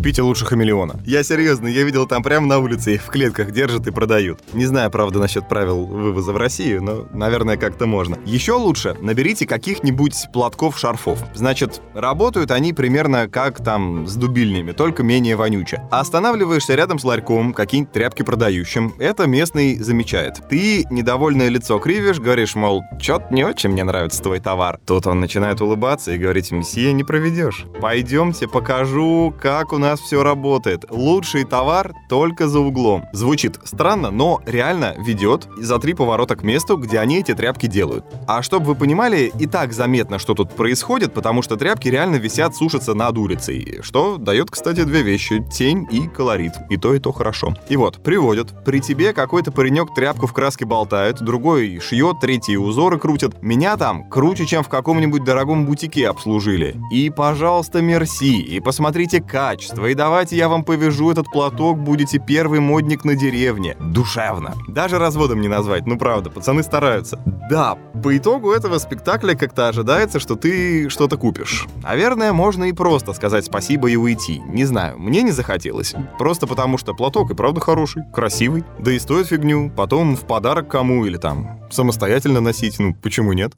Купите 0.02 0.24
лучше 0.24 0.48
хамелеона. 0.48 1.00
Я 1.06 1.22
серьезно, 1.22 1.68
я 1.68 1.84
видел 1.84 2.08
там 2.08 2.24
прямо 2.24 2.48
на 2.48 2.58
улице 2.58 2.96
их 2.96 3.04
в 3.04 3.10
клетках 3.10 3.52
держат 3.52 3.86
и 3.86 3.92
продают. 3.92 4.40
Не 4.52 4.66
знаю, 4.66 4.90
правда, 4.90 5.20
насчет 5.20 5.48
правил 5.48 5.86
вывоза 5.86 6.34
в 6.34 6.38
Россию, 6.38 6.82
но, 6.82 7.08
наверное, 7.14 7.56
как-то 7.56 7.86
можно. 7.86 8.18
Еще 8.26 8.54
лучше 8.54 8.96
наберите 9.00 9.46
каких-нибудь 9.46 10.16
платков-шарфов. 10.34 11.20
Значит, 11.36 11.84
работают 11.94 12.50
они 12.50 12.74
примерно 12.74 13.28
как 13.28 13.64
там 13.64 14.08
с 14.08 14.16
дубильнями, 14.16 14.72
только 14.72 15.04
менее 15.04 15.36
вонюче. 15.36 15.84
Останавливаешься 15.92 16.74
рядом 16.74 16.98
с 16.98 17.04
ларьком, 17.04 17.54
какие-нибудь 17.54 17.94
тряпки 17.94 18.24
продающим. 18.24 18.96
Это 18.98 19.28
местный 19.28 19.78
замечает. 19.78 20.42
Ты 20.50 20.88
недовольное 20.90 21.50
лицо 21.50 21.78
кривишь, 21.78 22.20
говоришь, 22.20 22.56
мол, 22.56 22.82
чё-то 23.00 23.32
не 23.32 23.44
очень 23.44 23.70
мне 23.70 23.84
нравится 23.84 24.24
твой 24.24 24.40
товар. 24.40 24.80
Тут 24.84 25.06
он 25.06 25.20
начинает 25.20 25.62
улыбаться 25.62 26.12
и 26.12 26.18
говорить, 26.18 26.52
месье, 26.52 26.92
не 26.92 27.04
проведешь. 27.04 27.68
Пойдемте, 27.80 28.48
покажу, 28.48 29.32
как 29.40 29.74
у 29.74 29.78
нас 29.78 29.91
нас 29.92 30.00
все 30.00 30.24
работает. 30.24 30.86
Лучший 30.90 31.44
товар 31.44 31.94
только 32.08 32.48
за 32.48 32.60
углом. 32.60 33.06
Звучит 33.12 33.60
странно, 33.66 34.10
но 34.10 34.42
реально 34.46 34.96
ведет 34.98 35.48
за 35.58 35.80
три 35.80 35.94
поворота 35.94 36.36
к 36.36 36.44
месту, 36.44 36.78
где 36.78 37.00
они 37.00 37.20
эти 37.20 37.34
тряпки 37.34 37.66
делают. 37.66 38.06
А 38.28 38.42
чтобы 38.42 38.68
вы 38.68 38.76
понимали, 38.76 39.32
и 39.38 39.48
так 39.48 39.74
заметно, 39.74 40.18
что 40.18 40.34
тут 40.34 40.56
происходит, 40.56 41.14
потому 41.14 41.42
что 41.42 41.58
тряпки 41.58 41.90
реально 41.90 42.16
висят, 42.16 42.56
сушатся 42.56 42.94
над 42.94 43.18
улицей. 43.18 43.80
Что 43.82 44.18
дает, 44.18 44.50
кстати, 44.50 44.84
две 44.84 45.02
вещи. 45.02 45.44
Тень 45.52 45.86
и 45.92 46.08
колорит. 46.08 46.54
И 46.70 46.78
то, 46.78 46.94
и 46.94 47.00
то 47.00 47.12
хорошо. 47.12 47.54
И 47.68 47.76
вот, 47.76 48.02
приводят. 48.02 48.64
При 48.64 48.80
тебе 48.80 49.12
какой-то 49.12 49.52
паренек 49.52 49.94
тряпку 49.94 50.26
в 50.26 50.34
краске 50.34 50.66
болтает, 50.66 51.22
другой 51.22 51.80
шьет, 51.80 52.22
третий 52.22 52.58
узоры 52.58 52.98
крутят. 52.98 53.44
Меня 53.44 53.76
там 53.76 54.10
круче, 54.10 54.46
чем 54.46 54.64
в 54.64 54.70
каком-нибудь 54.70 55.26
дорогом 55.26 55.66
бутике 55.66 56.08
обслужили. 56.08 56.78
И, 56.94 57.10
пожалуйста, 57.10 57.82
мерси. 57.82 58.40
И 58.40 58.62
посмотрите 58.62 59.22
качество 59.22 59.81
качество, 59.82 59.88
и 59.88 59.94
давайте 59.94 60.36
я 60.36 60.48
вам 60.48 60.64
повяжу 60.64 61.12
этот 61.12 61.26
платок, 61.32 61.80
будете 61.80 62.20
первый 62.20 62.60
модник 62.60 63.06
на 63.06 63.16
деревне. 63.16 63.76
Душевно. 63.80 64.54
Даже 64.68 65.00
разводом 65.00 65.42
не 65.42 65.48
назвать, 65.48 65.88
ну 65.88 65.98
правда, 65.98 66.30
пацаны 66.30 66.64
стараются. 66.64 67.20
Да, 67.50 67.78
по 68.04 68.16
итогу 68.16 68.52
этого 68.52 68.80
спектакля 68.80 69.36
как-то 69.36 69.68
ожидается, 69.68 70.20
что 70.20 70.36
ты 70.36 70.90
что-то 70.90 71.18
купишь. 71.18 71.68
Наверное, 71.84 72.34
можно 72.34 72.66
и 72.66 72.74
просто 72.74 73.14
сказать 73.14 73.46
спасибо 73.46 73.90
и 73.90 73.96
уйти. 73.96 74.42
Не 74.48 74.66
знаю, 74.66 74.98
мне 75.00 75.24
не 75.24 75.32
захотелось. 75.32 75.96
Просто 76.18 76.48
потому 76.48 76.78
что 76.78 76.94
платок 76.94 77.32
и 77.32 77.36
правда 77.36 77.60
хороший, 77.62 78.04
красивый, 78.14 78.64
да 78.80 78.92
и 78.92 79.00
стоит 79.00 79.28
фигню, 79.28 79.72
потом 79.76 80.16
в 80.16 80.22
подарок 80.22 80.70
кому 80.70 81.06
или 81.06 81.18
там 81.18 81.60
самостоятельно 81.72 82.42
носить, 82.42 82.80
ну 82.80 82.94
почему 82.94 83.34
нет? 83.34 83.54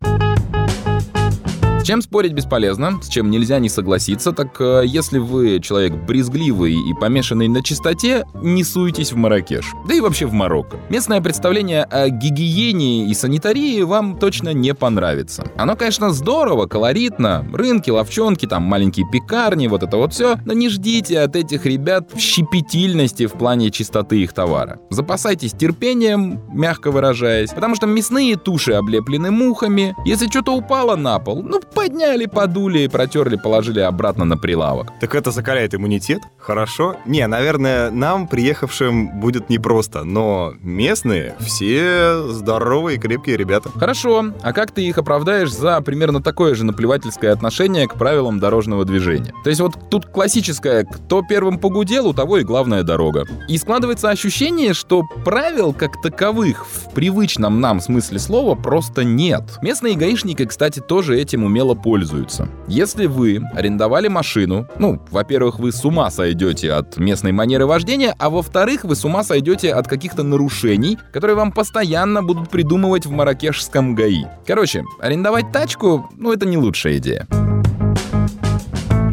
С 1.84 1.86
чем 1.86 2.02
спорить 2.02 2.32
бесполезно, 2.32 3.02
с 3.02 3.10
чем 3.10 3.30
нельзя 3.30 3.60
не 3.60 3.68
согласиться, 3.68 4.32
так 4.32 4.56
э, 4.62 4.84
если 4.86 5.18
вы 5.18 5.60
человек 5.60 5.92
брезгливый 5.92 6.76
и 6.76 6.94
помешанный 6.94 7.50
на 7.50 7.62
чистоте, 7.62 8.24
не 8.36 8.64
суетесь 8.64 9.12
в 9.12 9.18
Маракеш. 9.18 9.66
Да 9.86 9.94
и 9.94 10.00
вообще 10.00 10.26
в 10.26 10.32
Марокко. 10.32 10.78
Местное 10.88 11.20
представление 11.20 11.84
о 11.84 12.08
гигиене 12.08 13.10
и 13.10 13.14
санитарии 13.14 13.82
вам 13.82 14.18
точно 14.18 14.54
не 14.54 14.74
понравится. 14.74 15.44
Оно, 15.58 15.76
конечно, 15.76 16.12
здорово, 16.12 16.68
колоритно, 16.68 17.46
рынки, 17.52 17.90
ловчонки, 17.90 18.46
там 18.46 18.64
маленькие 18.64 19.06
пекарни, 19.12 19.68
вот 19.68 19.84
это 19.84 19.98
вот 19.98 20.14
все, 20.14 20.38
но 20.46 20.54
не 20.54 20.70
ждите 20.70 21.20
от 21.20 21.36
этих 21.36 21.66
ребят 21.66 22.12
щепетильности 22.18 23.26
в 23.26 23.34
плане 23.34 23.72
чистоты 23.72 24.22
их 24.22 24.32
товара. 24.32 24.80
Запасайтесь 24.90 25.52
терпением, 25.52 26.40
мягко 26.54 26.92
выражаясь, 26.92 27.50
потому 27.50 27.76
что 27.76 27.88
мясные 27.88 28.38
туши 28.38 28.72
облеплены 28.72 29.32
мухами, 29.32 29.94
если 30.06 30.30
что-то 30.30 30.56
упало 30.56 30.96
на 30.96 31.20
пол, 31.20 31.44
ну 31.44 31.60
Подняли, 31.74 32.28
подули, 32.28 32.88
протерли, 32.88 33.36
положили 33.36 33.80
обратно 33.80 34.26
на 34.26 34.38
прилавок. 34.38 34.88
Так 35.00 35.16
это 35.16 35.32
закаляет 35.32 35.74
иммунитет? 35.74 36.22
Хорошо. 36.38 36.96
Не, 37.06 37.26
наверное, 37.28 37.90
нам, 37.90 38.28
приехавшим, 38.28 39.20
будет 39.20 39.50
непросто, 39.50 40.04
но 40.04 40.54
местные 40.62 41.36
все 41.40 42.28
здоровые 42.30 42.98
и 42.98 43.00
крепкие 43.00 43.38
ребята. 43.38 43.70
Хорошо. 43.70 44.26
А 44.42 44.54
как 44.54 44.72
ты 44.72 44.86
их 44.86 44.98
оправдаешь 44.98 45.52
за 45.52 45.82
примерно 45.82 46.22
такое 46.22 46.56
же 46.56 46.64
наплевательское 46.64 47.32
отношение 47.32 47.88
к 47.88 47.96
правилам 47.96 48.40
дорожного 48.40 48.86
движения? 48.86 49.34
То 49.44 49.50
есть 49.50 49.62
вот 49.62 49.90
тут 49.90 50.06
классическое, 50.06 50.84
кто 50.84 51.22
первым 51.22 51.58
погудел, 51.58 52.08
у 52.08 52.14
того 52.14 52.38
и 52.38 52.44
главная 52.44 52.84
дорога. 52.84 53.26
И 53.48 53.58
складывается 53.58 54.10
ощущение, 54.10 54.74
что 54.74 55.04
правил 55.26 55.74
как 55.74 56.02
таковых 56.02 56.66
в 56.66 56.94
привычном 56.94 57.60
нам 57.60 57.80
смысле 57.82 58.20
слова 58.20 58.56
просто 58.56 59.04
нет. 59.04 59.44
Местные 59.62 59.96
гаишники, 59.96 60.46
кстати, 60.46 60.80
тоже 60.80 61.20
этим 61.20 61.44
умело 61.44 61.63
умело 61.64 61.76
пользуются. 61.76 62.48
Если 62.68 63.06
вы 63.06 63.42
арендовали 63.54 64.08
машину, 64.08 64.68
ну, 64.78 65.00
во-первых, 65.12 65.60
вы 65.60 65.72
с 65.72 65.84
ума 65.86 66.12
сойдете 66.12 66.74
от 66.74 66.98
местной 66.98 67.32
манеры 67.32 67.66
вождения, 67.66 68.14
а 68.20 68.30
во-вторых, 68.30 68.84
вы 68.84 68.96
с 68.96 69.06
ума 69.06 69.24
сойдете 69.24 69.74
от 69.74 69.88
каких-то 69.88 70.24
нарушений, 70.24 70.98
которые 71.12 71.36
вам 71.36 71.52
постоянно 71.52 72.22
будут 72.22 72.50
придумывать 72.50 73.06
в 73.06 73.12
маракешском 73.12 73.96
ГАИ. 73.96 74.26
Короче, 74.46 74.84
арендовать 75.00 75.52
тачку, 75.52 76.10
ну, 76.18 76.34
это 76.34 76.46
не 76.46 76.58
лучшая 76.58 76.98
идея. 76.98 77.28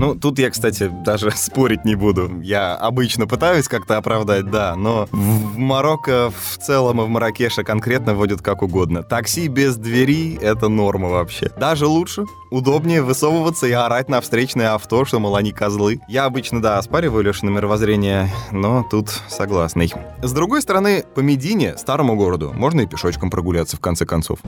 Ну, 0.00 0.14
тут 0.14 0.38
я, 0.38 0.48
кстати, 0.48 0.90
даже 1.04 1.30
спорить 1.36 1.84
не 1.84 1.94
буду. 1.94 2.40
Я 2.40 2.74
обычно 2.74 3.26
пытаюсь 3.26 3.68
как-то 3.68 3.98
оправдать, 3.98 4.50
да, 4.50 4.74
но 4.74 5.06
в 5.12 5.58
Марокко 5.58 6.30
в 6.30 6.56
целом 6.56 7.02
и 7.02 7.04
в 7.04 7.08
Маракеше 7.08 7.64
конкретно 7.64 8.14
водят 8.14 8.40
как 8.40 8.62
угодно. 8.62 9.02
Такси 9.02 9.48
без 9.48 9.76
двери— 9.76 10.38
это 10.40 10.68
норма 10.68 11.10
вообще. 11.10 11.50
Даже 11.60 11.86
лучше, 11.86 12.24
удобнее 12.50 13.02
высовываться 13.02 13.66
и 13.66 13.72
орать 13.72 14.08
на 14.08 14.22
встречное 14.22 14.72
авто, 14.72 15.04
что, 15.04 15.20
мол, 15.20 15.36
они 15.36 15.52
козлы. 15.52 16.00
Я 16.08 16.24
обычно, 16.24 16.62
да, 16.62 16.78
оспариваю 16.78 17.22
Лешина 17.22 17.50
мировоззрение, 17.50 18.30
но 18.52 18.86
тут 18.90 19.10
согласный. 19.28 19.92
С 20.22 20.32
другой 20.32 20.62
стороны, 20.62 21.04
по 21.14 21.20
Медине, 21.20 21.76
старому 21.76 22.16
городу, 22.16 22.54
можно 22.54 22.80
и 22.80 22.86
пешочком 22.86 23.28
прогуляться 23.28 23.76
в 23.76 23.80
конце 23.80 24.06
концов. 24.06 24.38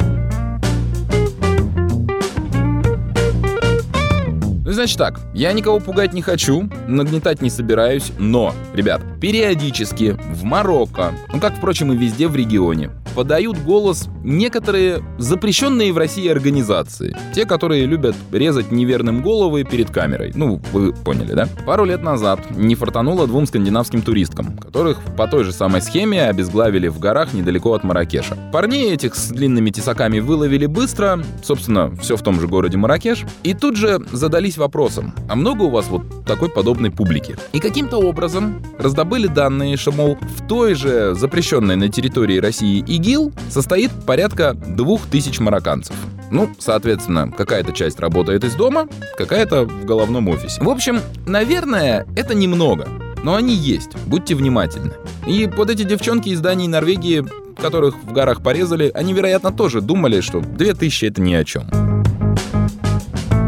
Значит 4.72 4.98
так, 4.98 5.20
я 5.34 5.52
никого 5.52 5.80
пугать 5.80 6.12
не 6.12 6.22
хочу, 6.22 6.68
нагнетать 6.86 7.42
не 7.42 7.50
собираюсь, 7.50 8.12
но, 8.18 8.54
ребят, 8.74 9.02
периодически 9.20 10.16
в 10.32 10.44
Марокко, 10.44 11.12
ну 11.32 11.40
как, 11.40 11.56
впрочем, 11.56 11.92
и 11.92 11.96
везде 11.96 12.28
в 12.28 12.36
регионе, 12.36 12.90
подают 13.14 13.58
голос 13.58 14.08
некоторые 14.24 15.02
запрещенные 15.18 15.92
в 15.92 15.98
России 15.98 16.28
организации. 16.28 17.16
Те, 17.34 17.44
которые 17.44 17.86
любят 17.86 18.16
резать 18.30 18.70
неверным 18.70 19.22
головы 19.22 19.64
перед 19.64 19.90
камерой. 19.90 20.32
Ну, 20.34 20.60
вы 20.72 20.92
поняли, 20.92 21.32
да? 21.32 21.48
Пару 21.66 21.84
лет 21.84 22.02
назад 22.02 22.40
не 22.50 22.74
фартануло 22.74 23.26
двум 23.26 23.46
скандинавским 23.46 24.02
туристкам, 24.02 24.56
которых 24.56 24.98
по 25.16 25.26
той 25.26 25.44
же 25.44 25.52
самой 25.52 25.82
схеме 25.82 26.24
обезглавили 26.24 26.88
в 26.88 26.98
горах 26.98 27.32
недалеко 27.32 27.74
от 27.74 27.84
Маракеша. 27.84 28.36
Парней 28.52 28.92
этих 28.92 29.14
с 29.14 29.28
длинными 29.28 29.70
тесаками 29.70 30.20
выловили 30.20 30.66
быстро, 30.66 31.22
собственно, 31.42 31.94
все 31.96 32.16
в 32.16 32.22
том 32.22 32.40
же 32.40 32.48
городе 32.48 32.78
Маракеш, 32.78 33.24
и 33.42 33.54
тут 33.54 33.76
же 33.76 34.00
задались 34.12 34.56
вопросом, 34.62 35.12
а 35.28 35.34
много 35.34 35.62
у 35.64 35.70
вас 35.70 35.88
вот 35.88 36.24
такой 36.24 36.48
подобной 36.48 36.90
публики? 36.90 37.36
И 37.52 37.58
каким-то 37.58 37.98
образом 37.98 38.62
раздобыли 38.78 39.26
данные, 39.26 39.76
что, 39.76 39.90
мол, 39.92 40.16
в 40.20 40.46
той 40.46 40.74
же 40.74 41.14
запрещенной 41.14 41.76
на 41.76 41.88
территории 41.88 42.38
России 42.38 42.78
ИГИЛ 42.78 43.32
состоит 43.50 43.90
порядка 44.06 44.54
двух 44.54 45.06
тысяч 45.06 45.40
марокканцев. 45.40 45.96
Ну, 46.30 46.48
соответственно, 46.58 47.30
какая-то 47.30 47.72
часть 47.72 47.98
работает 47.98 48.44
из 48.44 48.54
дома, 48.54 48.88
какая-то 49.18 49.64
в 49.64 49.84
головном 49.84 50.28
офисе. 50.28 50.62
В 50.62 50.68
общем, 50.68 51.00
наверное, 51.26 52.06
это 52.16 52.34
немного. 52.34 52.88
Но 53.24 53.34
они 53.34 53.54
есть, 53.54 53.96
будьте 54.06 54.34
внимательны. 54.34 54.92
И 55.26 55.50
вот 55.56 55.70
эти 55.70 55.82
девчонки 55.82 56.30
из 56.30 56.40
Дании 56.40 56.66
и 56.66 56.68
Норвегии, 56.68 57.24
которых 57.60 57.96
в 58.02 58.12
горах 58.12 58.42
порезали, 58.42 58.90
они, 58.94 59.12
вероятно, 59.12 59.52
тоже 59.52 59.80
думали, 59.80 60.20
что 60.20 60.40
2000 60.40 61.04
это 61.06 61.20
ни 61.20 61.34
о 61.34 61.44
чем. 61.44 61.64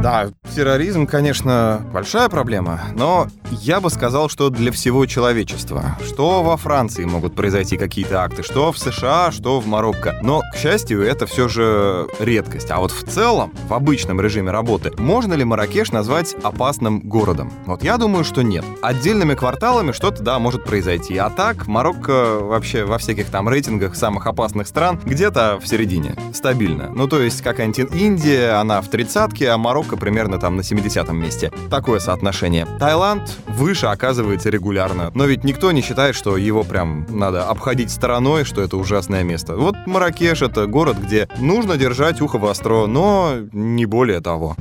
Да, 0.02 0.28
терроризм, 0.54 1.06
конечно, 1.06 1.82
большая 1.92 2.28
проблема, 2.28 2.80
но 2.94 3.26
я 3.50 3.80
бы 3.80 3.90
сказал, 3.90 4.28
что 4.28 4.50
для 4.50 4.70
всего 4.72 5.06
человечества. 5.06 5.98
Что 6.04 6.42
во 6.42 6.56
Франции 6.56 7.04
могут 7.04 7.34
произойти 7.34 7.76
какие-то 7.76 8.22
акты, 8.22 8.42
что 8.42 8.72
в 8.72 8.78
США, 8.78 9.32
что 9.32 9.60
в 9.60 9.66
Марокко. 9.66 10.18
Но, 10.22 10.42
к 10.52 10.56
счастью, 10.56 11.02
это 11.02 11.26
все 11.26 11.48
же 11.48 12.06
редкость. 12.20 12.70
А 12.70 12.78
вот 12.78 12.92
в 12.92 13.04
целом, 13.08 13.52
в 13.68 13.74
обычном 13.74 14.20
режиме 14.20 14.50
работы, 14.50 14.92
можно 14.98 15.34
ли 15.34 15.44
Маракеш 15.44 15.92
назвать 15.92 16.34
опасным 16.42 17.00
городом? 17.00 17.52
Вот 17.66 17.82
я 17.82 17.96
думаю, 17.96 18.24
что 18.24 18.42
нет. 18.42 18.64
Отдельными 18.82 19.34
кварталами 19.34 19.92
что-то, 19.92 20.22
да, 20.22 20.38
может 20.38 20.64
произойти. 20.64 21.16
А 21.16 21.30
так, 21.30 21.66
Марокко 21.66 22.38
вообще 22.40 22.84
во 22.84 22.98
всяких 22.98 23.26
там 23.26 23.48
рейтингах 23.48 23.96
самых 23.96 24.26
опасных 24.26 24.68
стран 24.68 25.00
где-то 25.04 25.58
в 25.60 25.66
середине. 25.66 26.14
Стабильно. 26.32 26.90
Ну, 26.94 27.08
то 27.08 27.20
есть, 27.20 27.42
какая-нибудь 27.42 27.92
Индия, 27.94 28.60
она 28.60 28.80
в 28.80 28.88
тридцатке, 28.88 29.50
а 29.50 29.58
Марокко 29.58 29.96
примерно 29.96 30.38
там 30.44 30.56
на 30.56 30.60
70-м 30.60 31.16
месте. 31.18 31.50
Такое 31.70 32.00
соотношение. 32.00 32.66
Таиланд 32.78 33.22
выше 33.48 33.86
оказывается 33.86 34.50
регулярно. 34.50 35.10
Но 35.14 35.24
ведь 35.24 35.42
никто 35.42 35.72
не 35.72 35.80
считает, 35.80 36.14
что 36.14 36.36
его 36.36 36.64
прям 36.64 37.06
надо 37.08 37.48
обходить 37.48 37.90
стороной, 37.90 38.44
что 38.44 38.60
это 38.60 38.76
ужасное 38.76 39.22
место. 39.22 39.56
Вот 39.56 39.74
Маракеш— 39.86 40.42
это 40.42 40.66
город, 40.66 40.98
где 41.02 41.30
нужно 41.38 41.78
держать 41.78 42.20
ухо 42.20 42.36
востро, 42.36 42.84
но 42.84 43.36
не 43.52 43.86
более 43.86 44.20
того. 44.20 44.54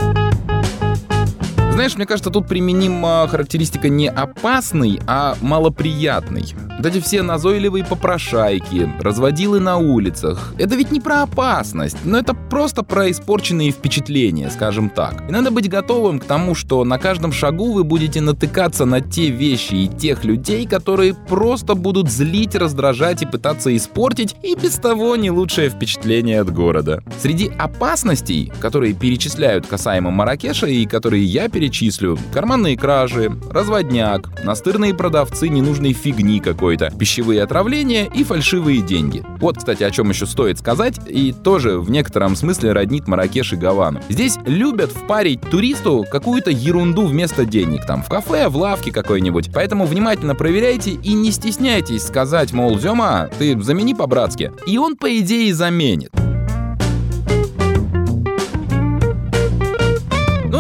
Знаешь, 1.74 1.96
мне 1.96 2.06
кажется, 2.06 2.30
тут 2.30 2.48
применима 2.48 3.28
характеристика 3.28 3.90
не 3.90 4.08
опасный, 4.08 5.00
а 5.08 5.36
малоприятный. 5.42 6.54
Вот 6.78 6.86
эти 6.86 7.00
все 7.00 7.24
назойливые 7.24 7.84
попрошайки, 7.84 8.88
разводилы 9.02 9.60
на 9.60 9.78
улицах. 9.78 10.54
Это 10.60 10.76
ведь 10.76 10.92
не 10.92 11.00
про 11.00 11.24
опасность, 11.24 11.98
но 12.04 12.20
это 12.20 12.36
просто 12.36 12.84
про 12.84 13.10
испорченные 13.10 13.72
впечатления, 13.72 14.52
скажем 14.52 14.92
так. 14.92 15.24
И 15.28 15.32
надо 15.32 15.50
быть 15.50 15.68
готовым 15.68 16.20
к 16.20 16.26
тому, 16.26 16.54
что 16.54 16.84
на 16.84 17.00
каждом 17.00 17.32
шагу 17.32 17.74
вы 17.74 17.84
будете 17.84 18.22
натыкаться 18.22 18.86
на 18.86 19.02
те 19.02 19.30
вещи 19.30 19.74
и 19.74 19.88
тех 19.88 20.24
людей, 20.24 20.68
которые 20.68 21.16
просто 21.16 21.74
будут 21.74 22.08
злить, 22.08 22.54
раздражать 22.54 23.24
и 23.24 23.26
пытаться 23.26 23.76
испортить 23.76 24.36
и 24.44 24.56
без 24.56 24.74
того 24.76 25.16
не 25.16 25.32
лучшее 25.32 25.70
впечатление 25.70 26.42
от 26.42 26.54
города. 26.54 27.04
Среди 27.20 27.52
опасностей, 27.58 28.52
которые 28.60 28.94
перечисляют 28.94 29.66
касаемо 29.66 30.12
Маракеша 30.12 30.68
и 30.68 30.86
которые 30.86 31.24
я 31.24 31.50
перечисляю, 31.50 31.63
перечислю. 31.64 32.20
Карманные 32.34 32.76
кражи, 32.78 33.32
разводняк, 33.50 34.30
настырные 34.44 34.94
продавцы 34.94 35.48
ненужной 35.48 35.94
фигни 35.94 36.42
какой-то, 36.42 36.92
пищевые 37.00 37.42
отравления 37.42 38.10
и 38.14 38.26
фальшивые 38.26 38.82
деньги. 38.82 39.24
Вот, 39.40 39.58
кстати, 39.58 39.84
о 39.84 39.92
чем 39.92 40.10
еще 40.10 40.26
стоит 40.26 40.60
сказать, 40.60 41.00
и 41.08 41.32
тоже 41.32 41.80
в 41.80 41.90
некотором 41.90 42.36
смысле 42.36 42.74
роднит 42.74 43.08
Маракеш 43.08 43.54
и 43.54 43.56
Гавану. 43.56 44.02
Здесь 44.10 44.38
любят 44.46 44.92
впарить 44.92 45.40
туристу 45.40 46.06
какую-то 46.12 46.52
ерунду 46.52 47.06
вместо 47.06 47.46
денег, 47.46 47.86
там, 47.86 48.04
в 48.04 48.10
кафе, 48.10 48.50
в 48.50 48.58
лавке 48.58 48.92
какой-нибудь. 48.92 49.52
Поэтому 49.54 49.86
внимательно 49.86 50.36
проверяйте 50.36 50.92
и 50.92 51.14
не 51.14 51.32
стесняйтесь 51.32 52.04
сказать, 52.04 52.52
мол, 52.52 52.78
Зема, 52.78 53.30
ты 53.40 53.60
замени 53.62 53.94
по-братски. 53.94 54.52
И 54.68 54.78
он, 54.78 54.98
по 54.98 55.18
идее, 55.18 55.54
заменит. 55.54 56.12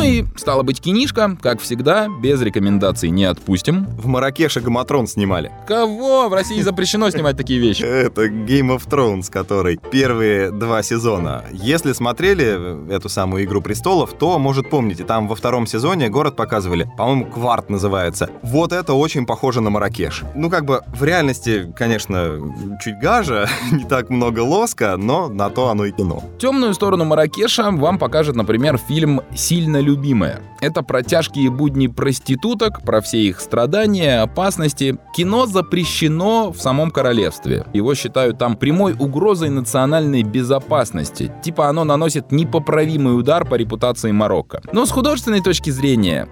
Ну 0.04 0.10
и, 0.10 0.26
стало 0.36 0.64
быть, 0.64 0.82
кинишка, 0.82 1.38
как 1.42 1.62
всегда, 1.62 2.10
без 2.10 2.42
рекомендаций 2.42 3.10
не 3.10 3.24
отпустим. 3.24 3.86
В 3.86 4.06
Маракеше 4.08 4.60
Гаматрон 4.60 5.08
снимали. 5.08 5.50
Кого? 5.66 6.28
В 6.28 6.34
России 6.34 6.60
запрещено 6.60 7.10
снимать 7.10 7.38
такие 7.38 7.58
вещи. 7.62 7.84
Это 7.86 8.26
Game 8.26 8.76
of 8.76 8.86
Thrones, 8.86 9.32
который 9.32 9.80
первые 9.92 10.52
два 10.52 10.84
сезона. 10.84 11.46
Если 11.54 11.94
смотрели 11.94 12.94
эту 12.94 13.08
самую 13.08 13.46
«Игру 13.46 13.62
престолов», 13.62 14.12
то, 14.12 14.38
может, 14.40 14.70
помните, 14.70 15.06
там 15.06 15.30
во 15.30 15.36
втором 15.36 15.66
сезоне 15.66 16.10
город 16.10 16.36
показывали, 16.36 16.92
по-моему, 16.98 17.28
Кварт 17.28 17.70
называется. 17.70 18.30
Вот 18.42 18.74
это 18.74 18.96
очень 18.96 19.26
похоже 19.26 19.62
на 19.62 19.70
Маракеш. 19.70 20.24
Ну, 20.36 20.50
как 20.50 20.66
бы 20.66 20.82
в 20.88 21.02
реальности, 21.06 21.74
конечно, 21.78 22.42
чуть 22.84 23.00
гажа, 23.00 23.48
не 23.72 23.86
так 23.86 24.10
много 24.10 24.42
лоска, 24.42 24.98
но 24.98 25.30
на 25.30 25.50
то 25.50 25.70
оно 25.70 25.86
и 25.86 25.94
кино. 25.94 26.22
Темную 26.40 26.74
сторону 26.74 27.06
Маракеша 27.06 27.72
вам 27.72 27.98
покажет, 27.98 28.36
например, 28.36 28.78
фильм 28.78 29.22
«Сильно 29.34 29.78
любит 29.78 29.93
любимое. 29.94 30.42
Это 30.60 30.82
про 30.82 31.04
тяжкие 31.04 31.50
будни 31.50 31.88
проституток, 31.88 32.82
про 32.84 33.02
все 33.02 33.20
их 33.20 33.40
страдания, 33.40 34.22
опасности. 34.22 34.98
Кино 35.16 35.46
запрещено 35.46 36.52
в 36.52 36.60
самом 36.60 36.90
королевстве. 36.92 37.66
Его 37.74 37.94
считают 37.96 38.38
там 38.38 38.56
прямой 38.56 38.94
угрозой 38.94 39.50
национальной 39.50 40.24
безопасности. 40.24 41.32
Типа 41.44 41.68
оно 41.68 41.84
наносит 41.84 42.32
непоправимый 42.32 43.18
удар 43.18 43.46
по 43.46 43.56
репутации 43.56 44.12
Марокко. 44.12 44.62
Но 44.72 44.86
с 44.86 44.92
художественной 44.92 45.42
точки 45.42 45.70
зрения... 45.70 46.28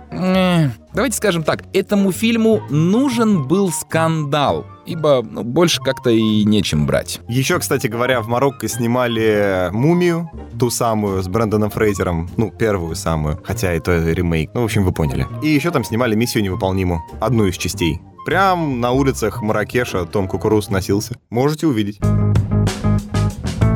Давайте 0.94 1.16
скажем 1.18 1.44
так, 1.44 1.64
этому 1.74 2.12
фильму 2.12 2.62
нужен 2.70 3.48
был 3.48 3.72
скандал 3.72 4.66
ибо 4.86 5.24
ну, 5.28 5.44
больше 5.44 5.82
как-то 5.82 6.10
и 6.10 6.44
нечем 6.44 6.86
брать. 6.86 7.22
Еще, 7.28 7.60
кстати 7.60 7.88
говоря, 7.88 8.22
в 8.22 8.28
Марокко 8.28 8.68
снимали 8.68 9.70
«Мумию», 9.72 10.30
ту 10.60 10.70
самую 10.70 11.22
с 11.22 11.28
Брэндоном 11.28 11.70
Фрейзером, 11.70 12.30
ну, 12.36 12.52
первую 12.52 12.96
самую, 12.96 13.40
хотя 13.44 13.72
это 13.72 14.12
ремейк, 14.12 14.52
ну, 14.54 14.62
в 14.62 14.66
общем, 14.66 14.84
вы 14.84 14.92
поняли. 14.92 15.28
И 15.42 15.48
еще 15.48 15.72
там 15.72 15.84
снимали 15.84 16.16
«Миссию 16.16 16.44
невыполнимую», 16.44 17.02
одну 17.20 17.46
из 17.46 17.58
частей. 17.58 18.02
Прям 18.26 18.80
на 18.82 18.92
улицах 18.92 19.42
Маракеша 19.42 20.06
Том 20.06 20.28
Кукуруз 20.28 20.70
носился. 20.70 21.16
Можете 21.30 21.68
увидеть. 21.68 22.00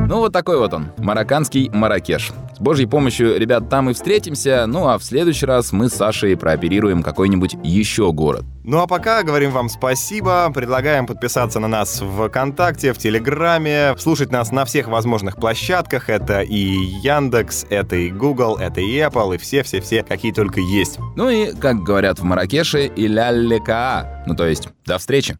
Ну 0.08 0.18
вот 0.18 0.32
такой 0.32 0.58
вот 0.58 0.72
он, 0.72 0.92
марокканский 0.98 1.68
Маракеш. 1.70 2.32
С 2.56 2.58
божьей 2.58 2.86
помощью, 2.86 3.38
ребят, 3.38 3.68
там 3.68 3.90
и 3.90 3.92
встретимся. 3.92 4.64
Ну 4.66 4.88
а 4.88 4.96
в 4.96 5.04
следующий 5.04 5.44
раз 5.44 5.72
мы 5.72 5.90
с 5.90 5.92
Сашей 5.92 6.34
прооперируем 6.38 7.02
какой-нибудь 7.02 7.54
еще 7.62 8.10
город. 8.12 8.46
Ну 8.64 8.78
а 8.78 8.86
пока 8.86 9.22
говорим 9.22 9.50
вам 9.50 9.68
спасибо, 9.68 10.50
предлагаем 10.54 11.06
подписаться 11.06 11.60
на 11.60 11.68
нас 11.68 12.00
в 12.00 12.28
ВКонтакте, 12.28 12.94
в 12.94 12.98
Телеграме, 12.98 13.94
слушать 13.98 14.32
нас 14.32 14.52
на 14.52 14.64
всех 14.64 14.88
возможных 14.88 15.36
площадках. 15.36 16.08
Это 16.08 16.40
и 16.40 16.56
Яндекс, 16.56 17.66
это 17.68 17.96
и 17.96 18.10
Google, 18.10 18.56
это 18.56 18.80
и 18.80 18.96
Apple, 19.00 19.34
и 19.34 19.38
все-все-все, 19.38 20.02
какие 20.02 20.32
только 20.32 20.60
есть. 20.60 20.98
Ну 21.14 21.28
и, 21.28 21.54
как 21.54 21.82
говорят 21.82 22.20
в 22.20 22.22
Маракеше, 22.22 22.86
и 22.86 23.06
ля 23.06 23.32
Ну 24.26 24.34
то 24.34 24.46
есть, 24.46 24.70
до 24.86 24.96
встречи. 24.96 25.36